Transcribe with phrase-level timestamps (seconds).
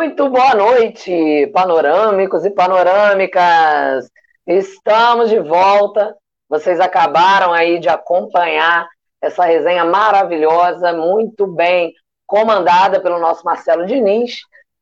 [0.00, 4.10] Muito boa noite, panorâmicos e panorâmicas.
[4.46, 6.16] Estamos de volta.
[6.48, 8.88] Vocês acabaram aí de acompanhar
[9.20, 11.92] essa resenha maravilhosa, muito bem
[12.26, 14.40] comandada pelo nosso Marcelo Diniz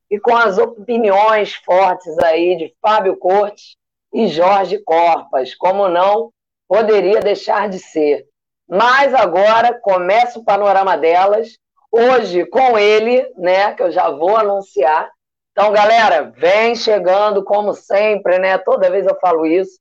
[0.08, 3.74] e com as opiniões fortes aí de Fábio Cortes
[4.14, 5.52] e Jorge Corpas.
[5.52, 6.30] Como não
[6.68, 8.24] poderia deixar de ser.
[8.68, 11.58] Mas agora começa o panorama delas
[11.90, 15.10] hoje com ele, né, que eu já vou anunciar.
[15.52, 18.56] Então, galera, vem chegando como sempre, né?
[18.58, 19.78] Toda vez eu falo isso.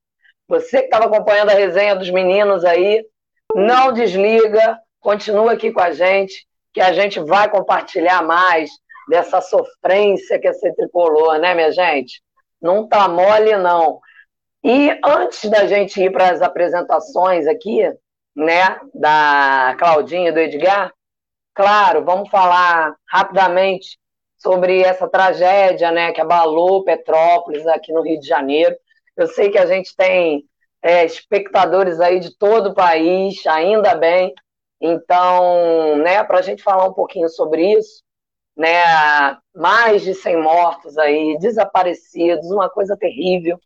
[0.48, 3.06] Você que estava acompanhando a resenha dos meninos aí,
[3.54, 8.72] não desliga, continua aqui com a gente, que a gente vai compartilhar mais
[9.08, 12.22] dessa sofrência que é ser tricolor, né, minha gente?
[12.62, 14.00] Não tá mole, não.
[14.64, 17.84] E antes da gente ir para as apresentações aqui,
[18.36, 20.92] né, da Claudinha e do Edgar,
[21.58, 23.98] Claro, vamos falar rapidamente
[24.38, 28.76] sobre essa tragédia né, que abalou Petrópolis aqui no Rio de Janeiro.
[29.16, 30.46] Eu sei que a gente tem
[30.84, 34.36] é, espectadores aí de todo o país, ainda bem.
[34.80, 38.04] Então, né, para a gente falar um pouquinho sobre isso,
[38.56, 38.84] né,
[39.56, 43.60] mais de 100 mortos aí, desaparecidos, uma coisa terrível.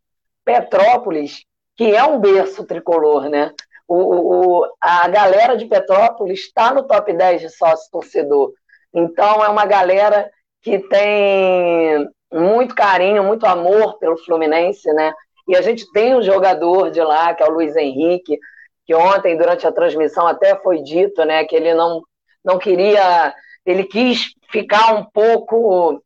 [0.46, 1.44] Petrópolis,
[1.76, 3.54] que é um berço tricolor, né?
[3.94, 8.54] O, o, a galera de Petrópolis está no top 10 de sócio torcedor.
[8.94, 15.14] Então, é uma galera que tem muito carinho, muito amor pelo Fluminense, né?
[15.46, 18.40] E a gente tem um jogador de lá, que é o Luiz Henrique,
[18.86, 22.02] que ontem, durante a transmissão, até foi dito, né, que ele não,
[22.46, 23.34] não queria,
[23.66, 26.02] ele quis ficar um pouco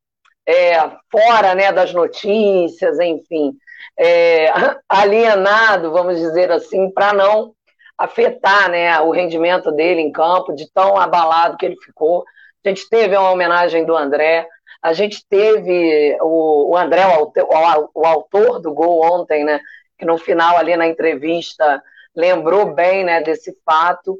[0.47, 0.79] é,
[1.11, 3.53] fora, né, das notícias, enfim,
[3.99, 4.51] é,
[4.89, 7.53] alienado, vamos dizer assim, para não
[7.97, 12.25] afetar né, o rendimento dele em campo, de tão abalado que ele ficou.
[12.63, 14.47] A gente teve uma homenagem do André,
[14.81, 17.31] a gente teve o, o André, o
[17.93, 19.59] o autor do gol ontem, né,
[19.97, 21.81] que no final ali na entrevista
[22.15, 24.19] lembrou bem né, desse fato.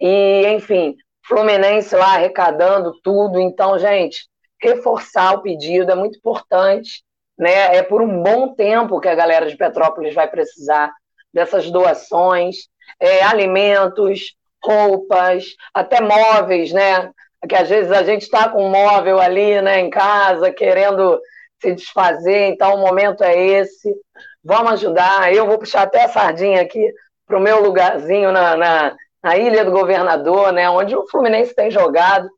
[0.00, 0.96] E, enfim,
[1.26, 3.40] Fluminense lá arrecadando tudo.
[3.40, 4.28] Então, gente,
[4.60, 7.02] reforçar o pedido é muito importante.
[7.38, 7.76] Né?
[7.76, 10.92] É por um bom tempo que a galera de Petrópolis vai precisar
[11.32, 12.68] dessas doações
[13.00, 14.34] é, alimentos,
[14.64, 17.10] roupas, até móveis, né?
[17.46, 21.20] Que às vezes a gente está com um móvel ali, né, em casa, querendo
[21.60, 23.94] se desfazer, então o momento é esse.
[24.42, 25.32] Vamos ajudar.
[25.32, 26.92] Eu vou puxar até a sardinha aqui
[27.26, 31.70] para o meu lugarzinho na, na, na, Ilha do Governador, né, onde o Fluminense tem
[31.70, 32.28] jogado.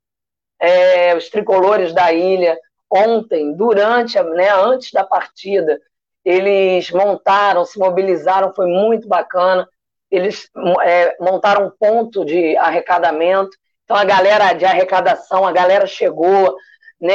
[0.58, 2.58] É, os tricolores da ilha,
[2.90, 5.78] ontem, durante, né, antes da partida,
[6.24, 9.68] eles montaram, se mobilizaram, foi muito bacana
[10.10, 10.48] eles
[10.82, 13.50] é, montaram um ponto de arrecadamento.
[13.84, 16.56] Então, a galera de arrecadação, a galera chegou,
[17.00, 17.14] né,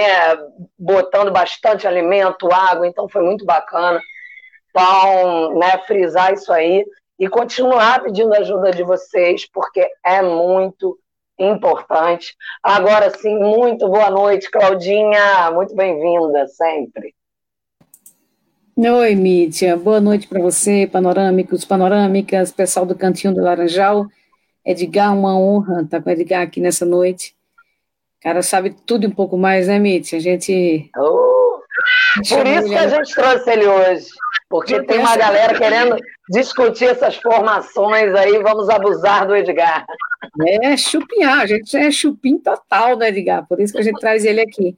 [0.78, 4.00] botando bastante alimento, água, então foi muito bacana.
[4.70, 6.86] Então, né, frisar isso aí
[7.20, 10.98] e continuar pedindo ajuda de vocês, porque é muito
[11.38, 12.36] importante.
[12.64, 17.14] Agora sim, muito boa noite, Claudinha, muito bem-vinda sempre.
[18.78, 19.76] Oi, Mítia.
[19.76, 24.06] Boa noite para você, panorâmicos, panorâmicas, pessoal do Cantinho do Laranjal.
[24.66, 27.36] Edgar, uma honra estar com o Edgar aqui nessa noite.
[28.20, 30.18] O cara sabe tudo um pouco mais, né, Mítia?
[30.18, 30.90] A gente.
[30.98, 31.60] Oh,
[32.30, 34.08] por isso que a gente trouxe ele hoje.
[34.50, 35.98] Porque tem uma galera querendo
[36.30, 39.86] discutir essas formações aí, vamos abusar do Edgar.
[40.48, 44.24] É, chupinhar, a gente é chupim total do Edgar, por isso que a gente traz
[44.24, 44.78] ele aqui.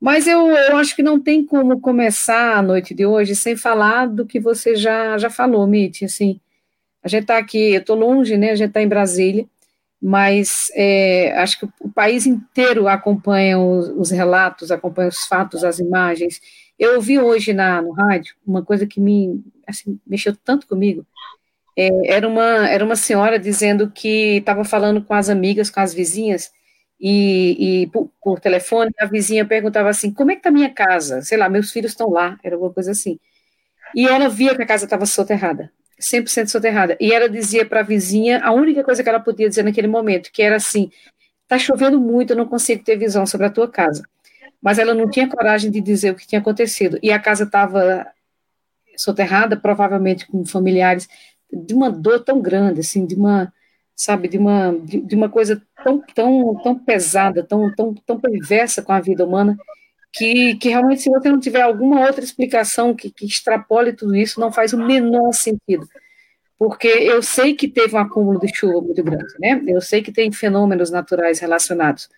[0.00, 4.06] Mas eu, eu acho que não tem como começar a noite de hoje sem falar
[4.06, 6.02] do que você já, já falou, Mitch.
[6.02, 6.40] Assim,
[7.02, 8.50] a gente está aqui, eu estou longe, né?
[8.50, 9.46] A gente está em Brasília,
[10.00, 15.78] mas é, acho que o país inteiro acompanha os, os, relatos, acompanha os fatos, as
[15.78, 16.40] imagens.
[16.78, 21.06] Eu ouvi hoje na, no rádio uma coisa que me assim, mexeu tanto comigo.
[21.76, 25.92] É, era, uma, era uma senhora dizendo que estava falando com as amigas, com as
[25.92, 26.50] vizinhas,
[27.00, 31.22] e, e por, por, telefone, a vizinha perguntava assim: como é que está minha casa?
[31.22, 33.18] Sei lá, meus filhos estão lá, era alguma coisa assim.
[33.94, 35.70] E ela via que a casa estava soterrada,
[36.00, 36.96] 100% soterrada.
[37.00, 40.30] E ela dizia para a vizinha a única coisa que ela podia dizer naquele momento,
[40.32, 40.90] que era assim:
[41.42, 44.02] está chovendo muito, eu não consigo ter visão sobre a tua casa.
[44.60, 46.98] Mas ela não tinha coragem de dizer o que tinha acontecido.
[47.02, 48.06] E a casa estava
[48.96, 51.08] soterrada, provavelmente com familiares,
[51.52, 53.52] de uma dor tão grande, assim, de uma
[53.96, 58.82] sabe, de uma, de, de, uma coisa tão, tão, tão pesada, tão, tão, tão perversa
[58.82, 59.56] com a vida humana,
[60.12, 64.38] que, que realmente, se você não tiver alguma outra explicação que, que extrapole tudo isso,
[64.38, 65.88] não faz o menor sentido.
[66.58, 69.62] Porque eu sei que teve um acúmulo de chuva muito grande, né?
[69.66, 72.08] Eu sei que tem fenômenos naturais relacionados.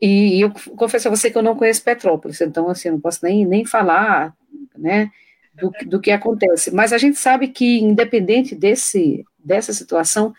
[0.00, 3.46] E, eu confesso a você que eu não conheço Petrópolis, então, assim, não posso nem,
[3.46, 4.34] nem falar,
[4.76, 5.10] né,
[5.54, 6.70] do, do que acontece.
[6.74, 10.34] Mas a gente sabe que, independente desse, dessa situação,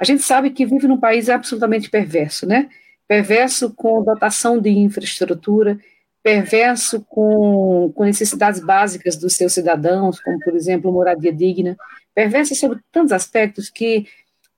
[0.00, 2.70] a gente sabe que vive num país absolutamente perverso, né?
[3.06, 5.78] Perverso com dotação de infraestrutura,
[6.22, 11.76] perverso com, com necessidades básicas dos seus cidadãos, como, por exemplo, moradia digna,
[12.14, 14.06] perverso sobre tantos aspectos que,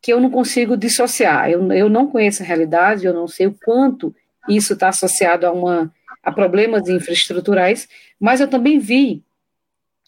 [0.01, 1.51] que eu não consigo dissociar.
[1.51, 4.15] Eu, eu não conheço a realidade, eu não sei o quanto
[4.49, 5.93] isso está associado a, uma,
[6.23, 9.25] a problemas infraestruturais, mas eu também vi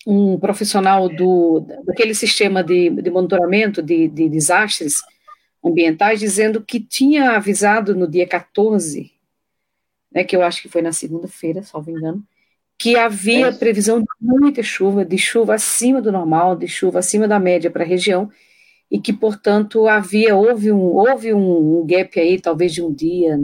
[0.06, 5.02] um profissional do, daquele sistema de, de monitoramento de, de desastres
[5.64, 9.12] ambientais dizendo que tinha avisado no dia 14,
[10.12, 12.22] né, que eu acho que foi na segunda-feira, salvo engano,
[12.78, 17.26] que havia é previsão de muita chuva, de chuva acima do normal, de chuva acima
[17.26, 18.30] da média para a região,
[18.90, 23.38] e que, portanto, havia, houve um, houve um, um gap aí, talvez de um dia,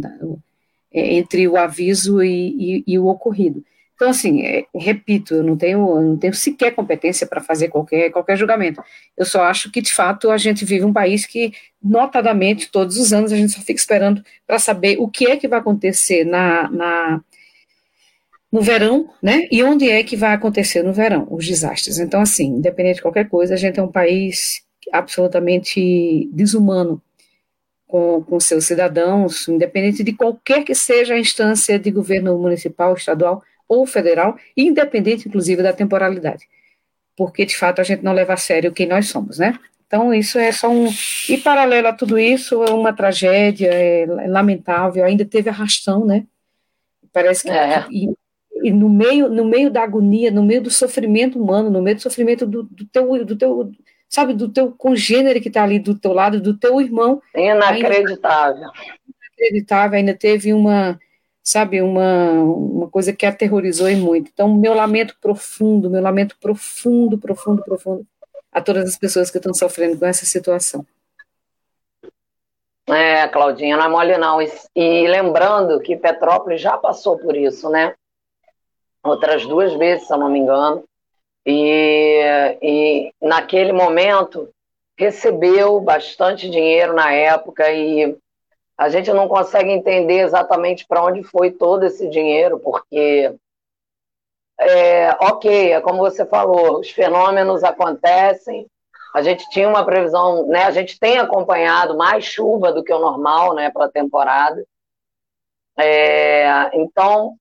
[0.93, 3.65] é, entre o aviso e, e, e o ocorrido.
[4.01, 8.09] Então, assim, é, repito, eu não tenho, eu não tenho sequer competência para fazer qualquer,
[8.11, 8.83] qualquer julgamento.
[9.15, 11.53] Eu só acho que, de fato, a gente vive um país que,
[11.83, 15.47] notadamente, todos os anos, a gente só fica esperando para saber o que é que
[15.47, 17.21] vai acontecer na, na,
[18.51, 19.47] no verão, né?
[19.53, 21.99] E onde é que vai acontecer no verão os desastres.
[21.99, 24.63] Então, assim, independente de qualquer coisa, a gente é um país
[24.95, 27.03] absolutamente desumano
[27.87, 33.43] com, com seus cidadãos, independente de qualquer que seja a instância de governo municipal, estadual
[33.71, 36.49] ou federal, independente, inclusive, da temporalidade.
[37.17, 39.57] Porque, de fato, a gente não leva a sério quem nós somos, né?
[39.87, 40.89] Então, isso é só um.
[41.29, 46.27] E, paralelo a tudo isso, é uma tragédia, é lamentável, ainda teve arrastão, né?
[47.13, 47.51] Parece que.
[47.51, 47.87] É.
[47.91, 48.13] E,
[48.65, 52.03] e, no, meio, no meio da agonia, no meio do sofrimento humano, no meio do
[52.03, 53.25] sofrimento do, do teu.
[53.25, 53.71] Do teu
[54.09, 57.23] sabe, do teu congênero que está ali do teu lado, do teu irmão.
[57.37, 58.65] Inacreditável.
[58.65, 58.73] Ainda,
[59.39, 60.99] inacreditável, ainda teve uma
[61.43, 64.31] sabe, uma, uma coisa que aterrorizou e muito.
[64.33, 68.07] Então, meu lamento profundo, meu lamento profundo, profundo, profundo
[68.53, 70.85] a todas as pessoas que estão sofrendo com essa situação.
[72.89, 74.43] É, Claudinha, não é mole não.
[74.43, 77.95] E, e lembrando que Petrópolis já passou por isso, né?
[79.03, 80.85] Outras duas vezes, se eu não me engano.
[81.47, 82.21] E,
[82.61, 84.49] e naquele momento
[84.99, 88.17] recebeu bastante dinheiro na época e
[88.81, 93.31] a gente não consegue entender exatamente para onde foi todo esse dinheiro, porque,
[94.59, 98.67] é, ok, é como você falou, os fenômenos acontecem,
[99.15, 102.99] a gente tinha uma previsão, né, a gente tem acompanhado mais chuva do que o
[102.99, 104.65] normal né, para a temporada.
[105.79, 107.37] É, então,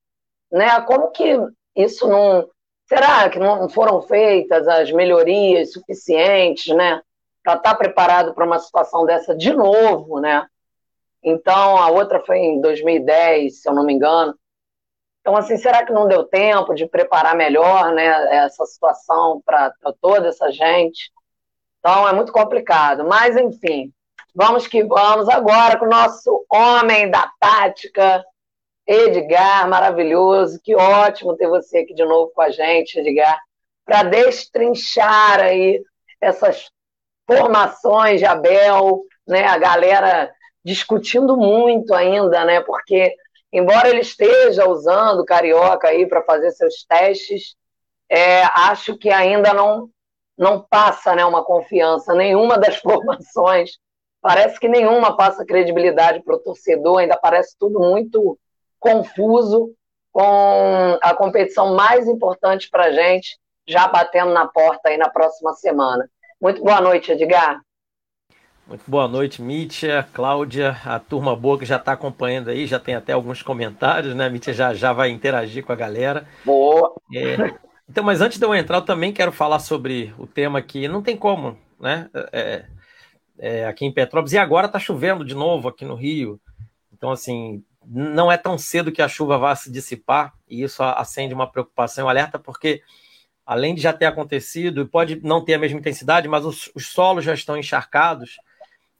[0.51, 1.37] né, como que
[1.73, 2.49] isso não.
[2.85, 7.01] Será que não foram feitas as melhorias suficientes né,
[7.41, 10.45] para estar tá preparado para uma situação dessa de novo, né?
[11.23, 14.33] Então, a outra foi em 2010, se eu não me engano.
[15.21, 18.05] Então, assim, será que não deu tempo de preparar melhor né,
[18.37, 19.71] essa situação para
[20.01, 21.11] toda essa gente?
[21.79, 23.05] Então, é muito complicado.
[23.05, 23.91] Mas, enfim,
[24.33, 28.23] vamos que vamos agora com o nosso homem da tática,
[28.87, 30.59] Edgar, maravilhoso.
[30.63, 33.39] Que ótimo ter você aqui de novo com a gente, Edgar,
[33.85, 35.83] para destrinchar aí
[36.21, 36.71] essas
[37.27, 40.33] formações de Abel, né, a galera
[40.63, 42.61] discutindo muito ainda, né?
[42.61, 43.15] Porque,
[43.51, 47.55] embora ele esteja usando carioca aí para fazer seus testes,
[48.09, 49.89] é, acho que ainda não,
[50.37, 52.13] não passa né, uma confiança.
[52.13, 53.77] Nenhuma das formações,
[54.21, 58.37] parece que nenhuma passa credibilidade para o torcedor, ainda parece tudo muito
[58.79, 59.73] confuso,
[60.11, 63.37] com a competição mais importante para a gente
[63.67, 66.09] já batendo na porta aí na próxima semana.
[66.41, 67.61] Muito boa noite, Edgar.
[68.69, 72.93] Muito boa noite, Mítia, Cláudia, a turma boa que já está acompanhando aí, já tem
[72.93, 74.29] até alguns comentários, né?
[74.29, 76.27] Mítia já, já vai interagir com a galera.
[76.45, 76.93] Boa!
[77.11, 77.57] É,
[77.89, 81.01] então, mas antes de eu entrar, eu também quero falar sobre o tema que não
[81.01, 82.11] tem como, né?
[82.31, 82.65] É,
[83.39, 86.39] é, aqui em Petrópolis, e agora está chovendo de novo aqui no Rio.
[86.93, 91.33] Então, assim, não é tão cedo que a chuva vá se dissipar, e isso acende
[91.33, 92.83] uma preocupação, um alerta, porque
[93.43, 97.25] além de já ter acontecido, pode não ter a mesma intensidade, mas os, os solos
[97.25, 98.37] já estão encharcados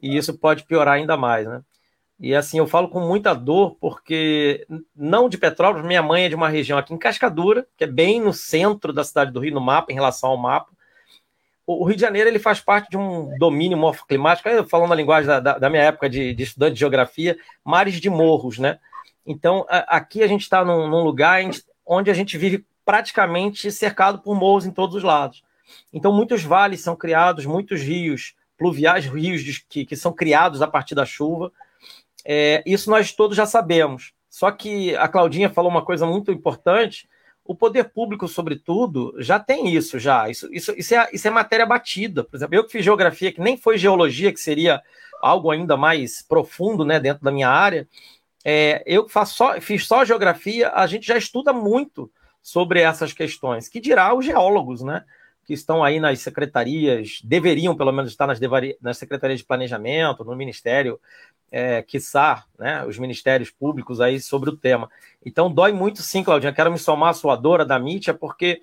[0.02, 1.62] e isso pode piorar ainda mais, né?
[2.20, 6.36] E assim, eu falo com muita dor, porque não de Petrópolis, minha mãe é de
[6.36, 9.62] uma região aqui em Cascadura, que é bem no centro da cidade do Rio, no
[9.62, 10.70] mapa, em relação ao mapa.
[11.66, 15.40] O Rio de Janeiro ele faz parte de um domínio morfoclimático, falando a linguagem da,
[15.40, 18.80] da, da minha época de, de, estudante de geografia, mares de morros, né?
[19.26, 21.42] Então, a, aqui a gente está num, num, lugar
[21.86, 25.44] onde a gente vive praticamente cercado por morros em todos os lados.
[25.94, 30.94] Então, muitos vales são criados, muitos rios pluviais, rios que, que são criados a partir
[30.94, 31.52] da chuva.
[32.26, 34.14] É, isso nós todos já sabemos.
[34.30, 37.10] Só que a Claudinha falou uma coisa muito importante.
[37.44, 40.30] O poder público, sobretudo, já tem isso, já.
[40.30, 42.24] Isso, isso, isso, é, isso é matéria batida.
[42.24, 44.82] Por exemplo, eu que fiz geografia, que nem foi geologia, que seria
[45.22, 47.88] algo ainda mais profundo né, dentro da minha área,
[48.46, 52.12] é, eu faço só, fiz só geografia, a gente já estuda muito
[52.42, 55.04] sobre essas questões, que dirá os geólogos, né?
[55.50, 58.40] Que estão aí nas secretarias, deveriam pelo menos estar nas,
[58.80, 61.00] nas secretarias de planejamento, no Ministério,
[61.52, 64.92] é, quiçá, né, os ministérios públicos aí sobre o tema.
[65.26, 66.54] Então dói muito sim, Claudinha.
[66.54, 68.62] Quero me somar à sua dora da Mítia, porque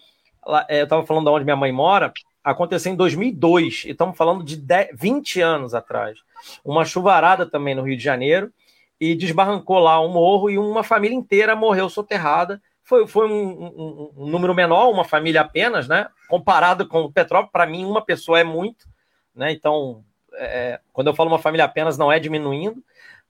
[0.69, 2.13] é, eu estava falando de onde minha mãe mora,
[2.45, 6.21] aconteceu em 2002, e estamos falando de 10, 20 anos atrás.
[6.65, 8.53] Uma chuvarada também no Rio de Janeiro,
[9.01, 12.63] e desbarrancou lá um morro e uma família inteira morreu soterrada.
[12.87, 16.07] Foi, foi um, um, um número menor, uma família apenas, né?
[16.29, 18.87] Comparado com o Petrópolis, para mim, uma pessoa é muito,
[19.35, 19.51] né?
[19.51, 22.81] Então, é, quando eu falo uma família apenas, não é diminuindo,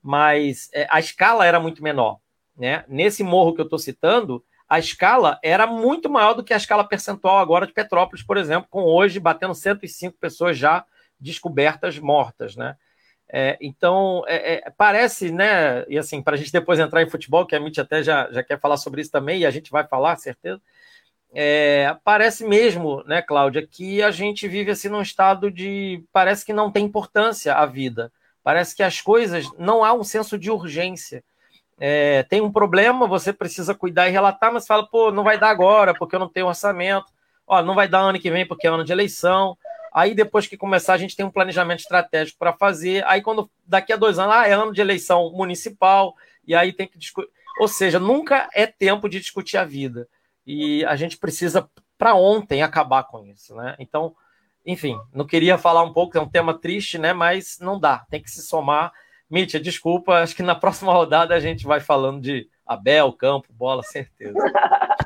[0.02, 2.18] mas é, a escala era muito menor,
[2.54, 2.84] né?
[2.86, 6.84] Nesse morro que eu estou citando, a escala era muito maior do que a escala
[6.84, 10.84] percentual agora de Petrópolis, por exemplo, com hoje batendo 105 pessoas já
[11.18, 12.76] descobertas mortas, né?
[13.28, 15.85] É, então, é, é, parece, né?
[15.88, 18.42] E assim, para a gente depois entrar em futebol, que a Mitch até já, já
[18.42, 20.61] quer falar sobre isso também, e a gente vai falar, certeza.
[21.35, 26.02] É, parece mesmo, né, Cláudia, que a gente vive assim num estado de.
[26.12, 28.12] Parece que não tem importância a vida.
[28.42, 29.47] Parece que as coisas.
[29.59, 31.23] Não há um senso de urgência.
[31.78, 35.50] É, tem um problema, você precisa cuidar e relatar, mas fala, pô, não vai dar
[35.50, 37.12] agora, porque eu não tenho orçamento.
[37.47, 39.56] Ó, não vai dar ano que vem, porque é ano de eleição.
[39.96, 43.02] Aí depois que começar, a gente tem um planejamento estratégico para fazer.
[43.06, 46.14] Aí quando daqui a dois anos, ah, é ano de eleição municipal,
[46.46, 47.30] e aí tem que discutir.
[47.58, 50.06] Ou seja, nunca é tempo de discutir a vida.
[50.46, 53.54] E a gente precisa, para ontem, acabar com isso.
[53.54, 53.74] Né?
[53.78, 54.14] Então,
[54.66, 57.14] enfim, não queria falar um pouco, é um tema triste, né?
[57.14, 58.92] Mas não dá, tem que se somar.
[59.30, 63.82] Mítia, desculpa, acho que na próxima rodada a gente vai falando de Abel, campo, bola,
[63.82, 64.34] certeza.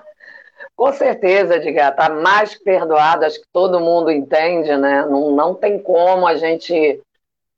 [0.80, 5.04] Com certeza, Edgar, está mais que perdoado, acho que todo mundo entende, né?
[5.04, 7.02] Não, não tem como a gente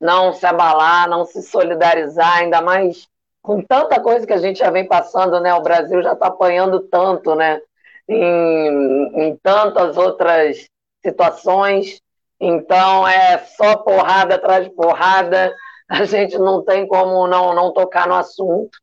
[0.00, 3.06] não se abalar, não se solidarizar, ainda mais
[3.40, 5.54] com tanta coisa que a gente já vem passando, né?
[5.54, 7.60] O Brasil já está apanhando tanto, né?
[8.08, 10.66] Em, em tantas outras
[11.00, 12.02] situações.
[12.40, 15.54] Então é só porrada atrás de porrada.
[15.88, 18.76] A gente não tem como não, não tocar no assunto.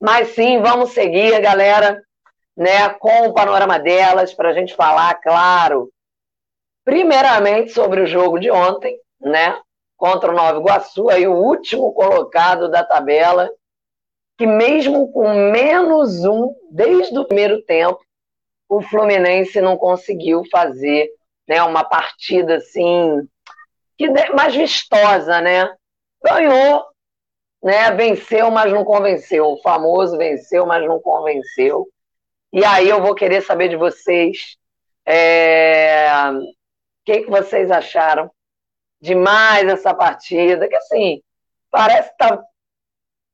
[0.00, 2.04] Mas sim, vamos seguir, galera
[2.56, 5.90] né, com o panorama delas, para a gente falar, claro,
[6.84, 9.60] primeiramente sobre o jogo de ontem, né,
[9.96, 13.50] contra o Nova Iguaçu, aí o último colocado da tabela,
[14.38, 18.00] que mesmo com menos um, desde o primeiro tempo,
[18.68, 21.08] o Fluminense não conseguiu fazer
[21.48, 23.26] né, uma partida assim,
[23.96, 25.72] que mais vistosa, né?
[26.22, 26.84] Ganhou,
[27.62, 27.90] né?
[27.92, 29.46] Venceu, mas não convenceu.
[29.46, 31.88] O famoso venceu, mas não convenceu.
[32.52, 34.56] E aí eu vou querer saber de vocês
[35.04, 36.42] é, o
[37.04, 38.30] que, que vocês acharam
[39.00, 41.22] de mais essa partida, que assim,
[41.70, 42.42] parece que tá,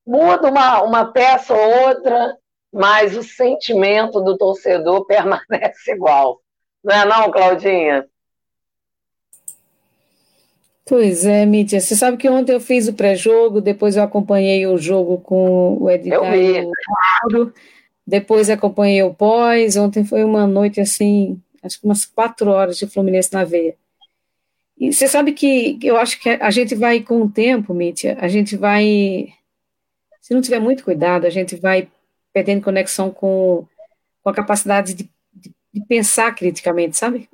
[0.06, 2.36] muda uma, uma peça ou outra,
[2.72, 6.40] mas o sentimento do torcedor permanece igual.
[6.82, 8.06] Não é não, Claudinha?
[10.84, 11.80] Pois é, Mítia.
[11.80, 15.88] Você sabe que ontem eu fiz o pré-jogo, depois eu acompanhei o jogo com o
[15.88, 17.52] Edgar e o
[18.06, 19.76] depois acompanhei o pós.
[19.76, 23.76] Ontem foi uma noite assim, acho que umas quatro horas de Fluminense na veia.
[24.78, 28.28] E você sabe que eu acho que a gente vai com o tempo, Mítia, a
[28.28, 29.32] gente vai.
[30.20, 31.88] Se não tiver muito cuidado, a gente vai
[32.32, 33.66] perdendo conexão com,
[34.22, 37.28] com a capacidade de, de, de pensar criticamente, sabe?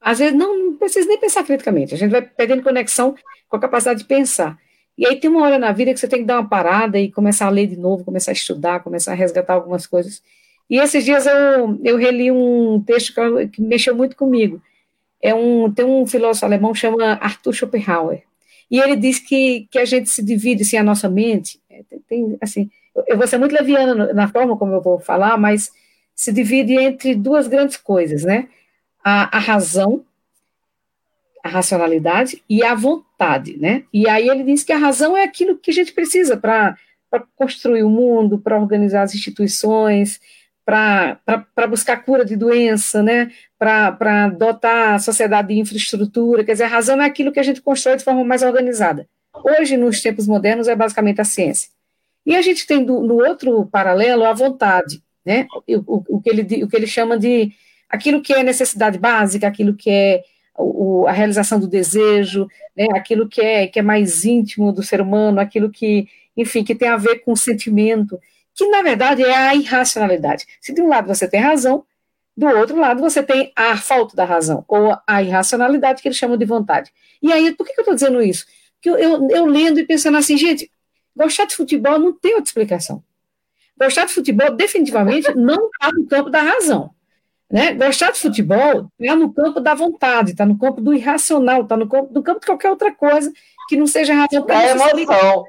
[0.00, 3.14] Às vezes não, não precisa nem pensar criticamente, a gente vai perdendo conexão
[3.48, 4.58] com a capacidade de pensar.
[4.96, 7.10] E aí tem uma hora na vida que você tem que dar uma parada e
[7.10, 10.22] começar a ler de novo, começar a estudar, começar a resgatar algumas coisas.
[10.70, 14.62] E esses dias eu, eu reli um texto que, que mexeu muito comigo.
[15.20, 18.22] É um, tem um filósofo alemão que chama Arthur Schopenhauer.
[18.70, 22.36] E ele diz que, que a gente se divide, assim, a nossa mente, é, tem,
[22.40, 22.70] assim,
[23.06, 25.70] eu vou ser muito leviana na forma como eu vou falar, mas
[26.14, 28.48] se divide entre duas grandes coisas, né?
[29.02, 30.04] A, a razão,
[31.44, 33.84] a racionalidade e a vontade, né?
[33.92, 36.74] E aí ele diz que a razão é aquilo que a gente precisa para
[37.36, 40.18] construir o mundo, para organizar as instituições,
[40.64, 41.20] para
[41.68, 43.30] buscar cura de doença, né?
[43.58, 46.42] Para dotar a sociedade de infraestrutura.
[46.42, 49.06] Quer dizer, a razão é aquilo que a gente constrói de forma mais organizada.
[49.34, 51.68] Hoje, nos tempos modernos, é basicamente a ciência.
[52.24, 55.46] E a gente tem do, no outro paralelo a vontade, né?
[55.68, 57.52] O, o, o, que ele, o que ele chama de
[57.90, 60.22] aquilo que é necessidade básica, aquilo que é
[60.56, 65.00] o, a realização do desejo, né, aquilo que é, que é mais íntimo do ser
[65.00, 68.18] humano, aquilo que, enfim, que tem a ver com o sentimento.
[68.54, 70.46] que na verdade é a irracionalidade.
[70.60, 71.84] Se de um lado você tem razão,
[72.36, 76.36] do outro lado você tem a falta da razão, ou a irracionalidade que eles chamam
[76.36, 76.92] de vontade.
[77.22, 78.46] E aí, por que, eu estou dizendo isso?
[78.74, 80.70] Porque eu, eu, eu lendo e pensando assim, gente,
[81.16, 83.02] gostar de futebol não tem outra explicação.
[83.78, 86.90] Gostar de futebol definitivamente não está no campo da razão.
[87.54, 87.72] Né?
[87.72, 91.88] Gostar de futebol está no campo da vontade, está no campo do irracional, está no
[91.88, 93.32] campo, no campo de qualquer outra coisa
[93.68, 94.44] que não seja razão.
[94.48, 95.44] É emoção.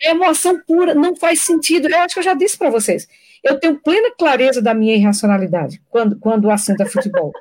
[0.00, 1.88] É emoção pura, não faz sentido.
[1.88, 3.08] Eu acho que eu já disse para vocês.
[3.42, 7.32] Eu tenho plena clareza da minha irracionalidade quando, quando o assunto é futebol.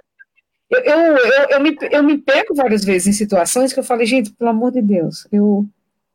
[0.68, 4.08] Eu, eu, eu, eu, me, eu me pego várias vezes em situações que eu falei,
[4.08, 5.64] gente, pelo amor de Deus, eu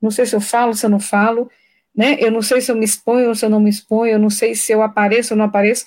[0.02, 1.48] não sei se eu falo, se eu não falo,
[1.94, 2.16] né?
[2.18, 4.30] Eu não sei se eu me exponho ou se eu não me exponho, eu não
[4.30, 5.86] sei se eu apareço ou não apareço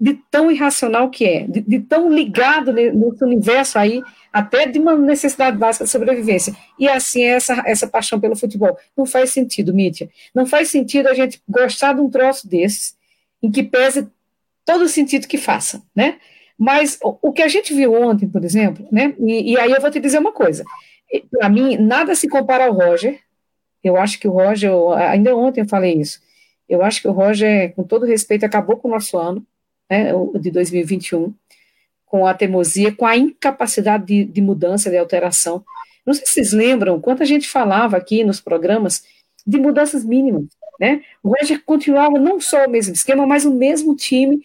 [0.00, 4.00] de tão irracional que é, de, de tão ligado nesse universo aí,
[4.32, 6.54] até de uma necessidade básica de sobrevivência.
[6.78, 8.78] E assim é essa, essa paixão pelo futebol.
[8.96, 10.08] Não faz sentido, Mítia.
[10.32, 12.96] Não faz sentido a gente gostar de um troço desses,
[13.42, 14.08] em que pese
[14.64, 16.18] todo o sentido que faça, né?
[16.56, 19.14] Mas o, o que a gente viu ontem, por exemplo, né?
[19.18, 20.64] E, e aí eu vou te dizer uma coisa.
[21.30, 23.18] Para mim, nada se compara ao Roger.
[23.82, 26.20] Eu acho que o Roger, ainda ontem eu falei isso.
[26.68, 29.44] Eu acho que o Roger, com todo respeito, acabou com o nosso ano
[29.90, 31.32] né, de 2021,
[32.06, 35.64] com a teimosia, com a incapacidade de, de mudança, de alteração.
[36.06, 39.02] Não sei se vocês lembram quanta gente falava aqui nos programas
[39.46, 40.44] de mudanças mínimas.
[40.80, 41.02] Né?
[41.22, 44.42] O Roger continuava não só o mesmo esquema, mas o mesmo time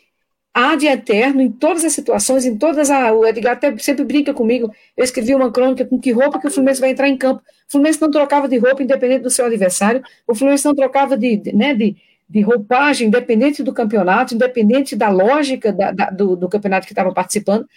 [0.78, 4.72] de eterno em todas as situações, em todas a, o Edgar até sempre brinca comigo,
[4.96, 7.42] eu escrevi uma crônica com que roupa que o Fluminense vai entrar em campo.
[7.68, 11.42] O Fluminense não trocava de roupa independente do seu adversário, o Fluminense não trocava de,
[11.54, 11.96] né, de,
[12.30, 17.14] de roupagem, independente do campeonato, independente da lógica da, da, do, do, campeonato que estava
[17.14, 17.68] participando,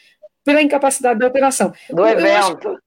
[0.44, 1.72] pela incapacidade da operação.
[1.90, 2.68] Do evento.
[2.68, 2.78] Acho,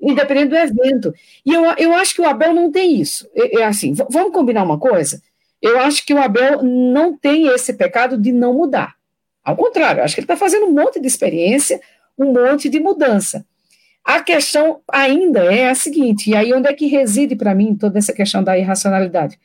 [0.00, 1.14] independente do evento.
[1.46, 3.28] E eu, eu acho que o Abel não tem isso.
[3.34, 5.22] É, é assim, vamos combinar uma coisa?
[5.62, 8.96] Eu acho que o Abel não tem esse pecado de não mudar.
[9.44, 11.80] Ao contrário, acho que ele está fazendo um monte de experiência,
[12.18, 13.46] um monte de mudança.
[14.04, 17.98] A questão ainda é a seguinte, e aí onde é que reside para mim toda
[17.98, 19.38] essa questão da irracionalidade?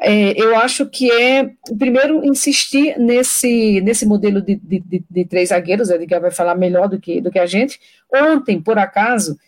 [0.00, 5.50] É, eu acho que é, primeiro, insistir nesse, nesse modelo de, de, de, de três
[5.50, 7.80] zagueiros, a Edgar vai falar melhor do que, do que a gente.
[8.12, 9.38] Ontem, por acaso,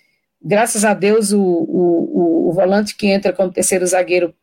[0.43, 4.35] graças a Deus, o, o, o, o volante que entra como terceiro zagueiro,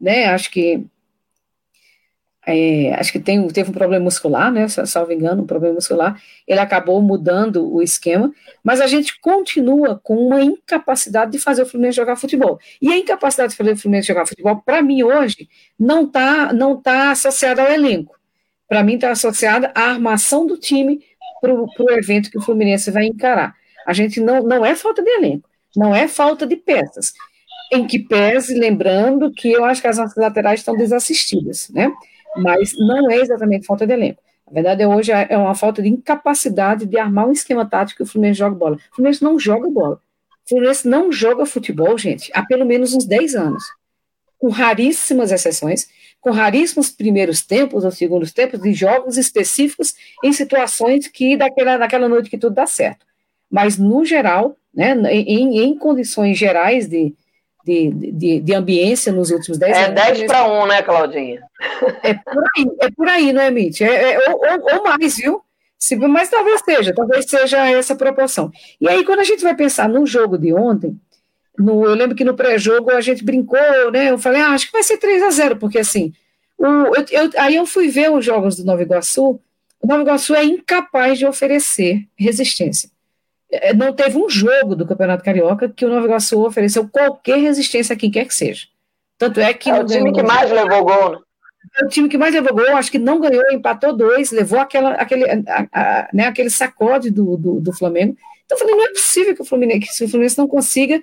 [0.00, 0.84] né, acho que
[2.46, 6.60] é, acho que tem, teve um problema muscular, né, salvo engano, um problema muscular, ele
[6.60, 8.32] acabou mudando o esquema,
[8.62, 12.60] mas a gente continua com uma incapacidade de fazer o Fluminense jogar futebol.
[12.80, 16.80] E a incapacidade de fazer o Fluminense jogar futebol, para mim, hoje, não está não
[16.80, 18.14] tá associada ao elenco.
[18.68, 21.00] Para mim, está associada à armação do time
[21.40, 23.54] para o evento que o Fluminense vai encarar.
[23.84, 27.12] A gente não, não é falta de elenco, não é falta de peças.
[27.72, 31.92] Em que pese, lembrando que eu acho que as laterais estão desassistidas, né?
[32.36, 34.22] Mas não é exatamente falta de elenco.
[34.46, 38.02] Na verdade, hoje é, é uma falta de incapacidade de armar um esquema tático que
[38.04, 38.76] o Fluminense joga bola.
[38.76, 40.00] O Fluminense não joga bola.
[40.44, 43.64] O Fluminense não joga futebol, gente, há pelo menos uns 10 anos.
[44.38, 45.88] Com raríssimas exceções,
[46.20, 52.08] com raríssimos primeiros tempos ou segundos tempos de jogos específicos em situações que daquela, daquela
[52.08, 53.04] noite que tudo dá certo.
[53.50, 57.14] Mas, no geral, né, em, em condições gerais de,
[57.66, 60.00] de, de, de ambiência nos últimos 10 é anos.
[60.00, 61.42] É 10 para 1, né, Claudinha?
[62.04, 63.80] É por aí, é por aí, não é, Mitch?
[63.80, 64.40] É, é, ou,
[64.72, 65.42] ou, mais, viu?
[66.08, 68.52] Mas talvez seja, talvez seja essa proporção.
[68.80, 70.96] E aí, quando a gente vai pensar no jogo de ontem,
[71.58, 74.10] no, eu lembro que no pré-jogo a gente brincou, né?
[74.10, 76.12] Eu falei, ah, acho que vai ser 3 a 0 porque assim,
[76.56, 79.40] o, eu, eu, aí eu fui ver os jogos do Nova Iguaçu,
[79.80, 82.88] o Nova Iguaçu é incapaz de oferecer resistência.
[83.50, 87.94] É, não teve um jogo do Campeonato Carioca que o Nova Iguaçu ofereceu qualquer resistência
[87.94, 88.66] a quem quer que seja.
[89.18, 89.70] Tanto é que.
[89.70, 91.18] É o time que mais levou gol, né?
[91.80, 94.92] É o time que mais levou gol, acho que não ganhou, empatou dois, levou aquela,
[94.92, 98.16] aquele, a, a, né, aquele sacode do, do, do, Flamengo.
[98.44, 101.02] Então eu falei, não é possível que o Fluminense, que o Fluminense não consiga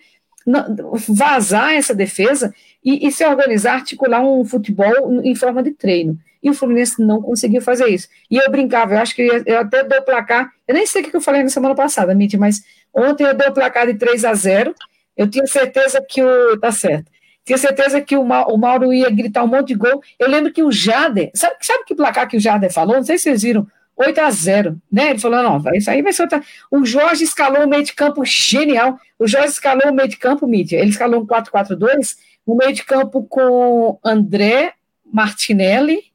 [1.09, 2.53] vazar essa defesa
[2.83, 7.21] e, e se organizar, articular um futebol em forma de treino e o Fluminense não
[7.21, 8.09] conseguiu fazer isso.
[8.29, 11.15] E eu brincava, eu acho que eu até o placar, eu nem sei o que
[11.15, 12.61] eu falei na semana passada, Mitty, mas
[12.93, 14.75] ontem eu dei o placar de 3 a 0
[15.15, 16.57] eu tinha certeza que o.
[16.59, 17.11] Tá certo.
[17.45, 20.01] Tinha certeza que o, Ma, o Mauro ia gritar um monte de gol.
[20.17, 22.95] Eu lembro que o Jader, sabe, sabe que placar que o Jader falou?
[22.95, 23.67] Não sei se vocês viram.
[23.95, 25.11] 8 a 0 né?
[25.11, 26.41] Ele falou: não, isso aí vai ser outra.
[26.71, 28.97] O Jorge escalou o meio de campo genial.
[29.19, 30.79] O Jorge escalou o meio de campo, Mídia.
[30.79, 34.73] Ele escalou um 4-4-2, o meio de campo com André
[35.05, 36.05] Martinelli,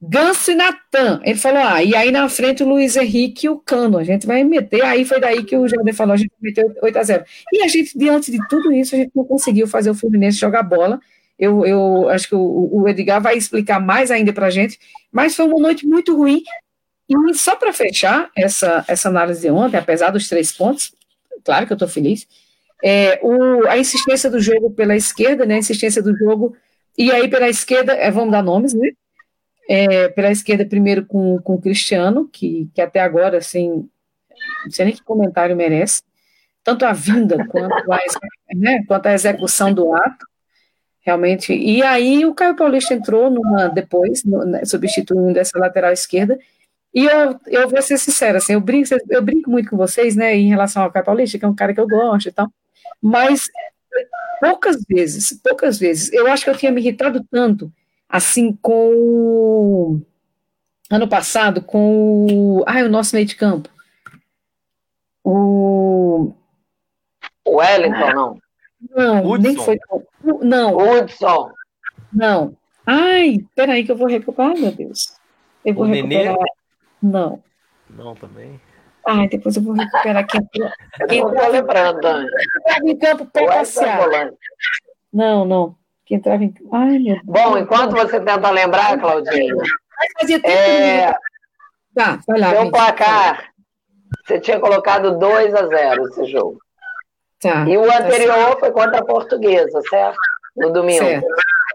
[0.00, 1.20] Ganso e Natan.
[1.24, 3.98] Ele falou, ah, e aí na frente o Luiz Henrique e o Cano.
[3.98, 4.82] A gente vai meter.
[4.82, 7.68] Aí foi daí que o Jader falou, a gente meteu 8 a 0 E a
[7.68, 11.00] gente, diante de tudo isso, a gente não conseguiu fazer o Fluminense jogar bola
[11.38, 14.78] Eu, eu acho que o, o Edgar vai explicar mais ainda para a gente,
[15.10, 16.42] mas foi uma noite muito ruim.
[17.08, 20.92] E só para fechar essa, essa análise de ontem, apesar dos três pontos,
[21.42, 22.26] claro que eu estou feliz,
[22.84, 26.54] é, o, a insistência do jogo pela esquerda, né, a insistência do jogo,
[26.96, 28.90] e aí pela esquerda, é, vamos dar nomes, né,
[29.68, 33.86] é, pela esquerda primeiro com, com o Cristiano, que, que até agora, assim,
[34.64, 36.02] não sei nem que comentário merece,
[36.64, 37.98] tanto a vinda quanto a,
[38.54, 40.26] né, quanto a execução do ato,
[41.00, 46.38] realmente, e aí o Caio Paulista entrou numa, depois, no, né, substituindo essa lateral esquerda,
[46.94, 50.34] e eu, eu vou ser sincera, assim, eu brinco, eu brinco muito com vocês, né,
[50.34, 52.50] em relação ao Caio Paulista, que é um cara que eu gosto e tal,
[53.02, 53.44] mas
[54.40, 57.72] poucas vezes, poucas vezes, eu acho que eu tinha me irritado tanto,
[58.08, 60.00] assim, com
[60.90, 63.68] ano passado, com o, ai, o nosso meio de campo,
[65.24, 66.32] o...
[67.44, 68.38] O Wellington, não?
[68.90, 69.42] Não, Hudson.
[69.42, 69.78] nem foi,
[70.42, 70.76] não.
[70.76, 71.50] Hudson.
[72.12, 72.56] Não.
[72.86, 75.12] Ai, peraí que eu vou recuperar, meu Deus.
[75.64, 76.34] Eu vou o recuperar.
[76.34, 76.46] Nenê?
[77.02, 77.42] Não.
[77.90, 78.60] Não, também.
[79.06, 80.40] Ai, depois eu vou recuperar quem,
[81.08, 82.28] quem vou lembrando, Dani.
[82.60, 84.32] Entrava em campo para passear.
[85.12, 85.76] Não, não.
[86.08, 87.20] Quem entrava em Ai, meu Deus.
[87.24, 89.54] Bom, enquanto você tenta lembrar, Claudinha.
[90.18, 91.14] Fazia tempo é...
[91.94, 92.50] Tá, vai lá.
[92.50, 93.52] Seu placar.
[94.24, 96.58] Você tinha colocado 2 a 0 esse jogo.
[97.40, 100.18] Tá, e o tá anterior tá foi contra a portuguesa, certo?
[100.56, 101.04] No domingo.
[101.04, 101.26] Certo.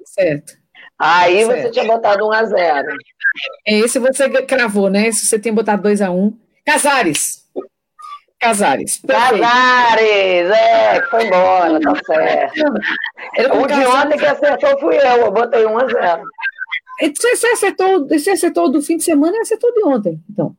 [0.06, 0.54] certo.
[0.98, 1.62] Aí certo.
[1.62, 2.98] você tinha botado 1 a 0
[3.68, 5.12] Esse você cravou, né?
[5.12, 7.43] Se você tinha botado 2 a 1 Casares.
[8.44, 9.02] Casares.
[9.08, 12.62] Casares, é, foi embora, tá certo.
[13.54, 16.24] O de ontem que acertou fui eu, eu botei 1 a 0
[17.16, 20.54] Você acertou, você acertou do fim de semana e acertou de ontem, então.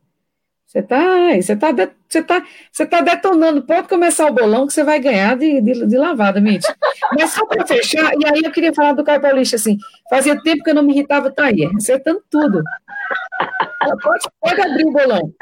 [0.67, 0.97] Você está
[1.37, 1.69] você tá,
[2.09, 2.43] você tá,
[2.73, 3.63] você tá detonando.
[3.63, 6.65] Pode começar o bolão que você vai ganhar de, de, de lavada, Mitch.
[7.13, 9.77] Mas só para fechar, e aí eu queria falar do Caio Paulista, assim,
[10.09, 12.63] fazia tempo que eu não me irritava, tá aí, acertando tudo.
[14.03, 15.35] Pode, pode abrir o bolão.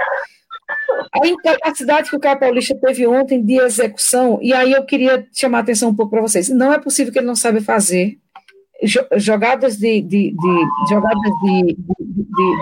[1.12, 5.58] A incapacidade que o Caio Paulista teve ontem de execução, e aí eu queria chamar
[5.58, 6.48] a atenção um pouco para vocês.
[6.48, 8.18] Não é possível que ele não saiba fazer
[9.16, 12.56] jogadas de, de, de jogadas de, de,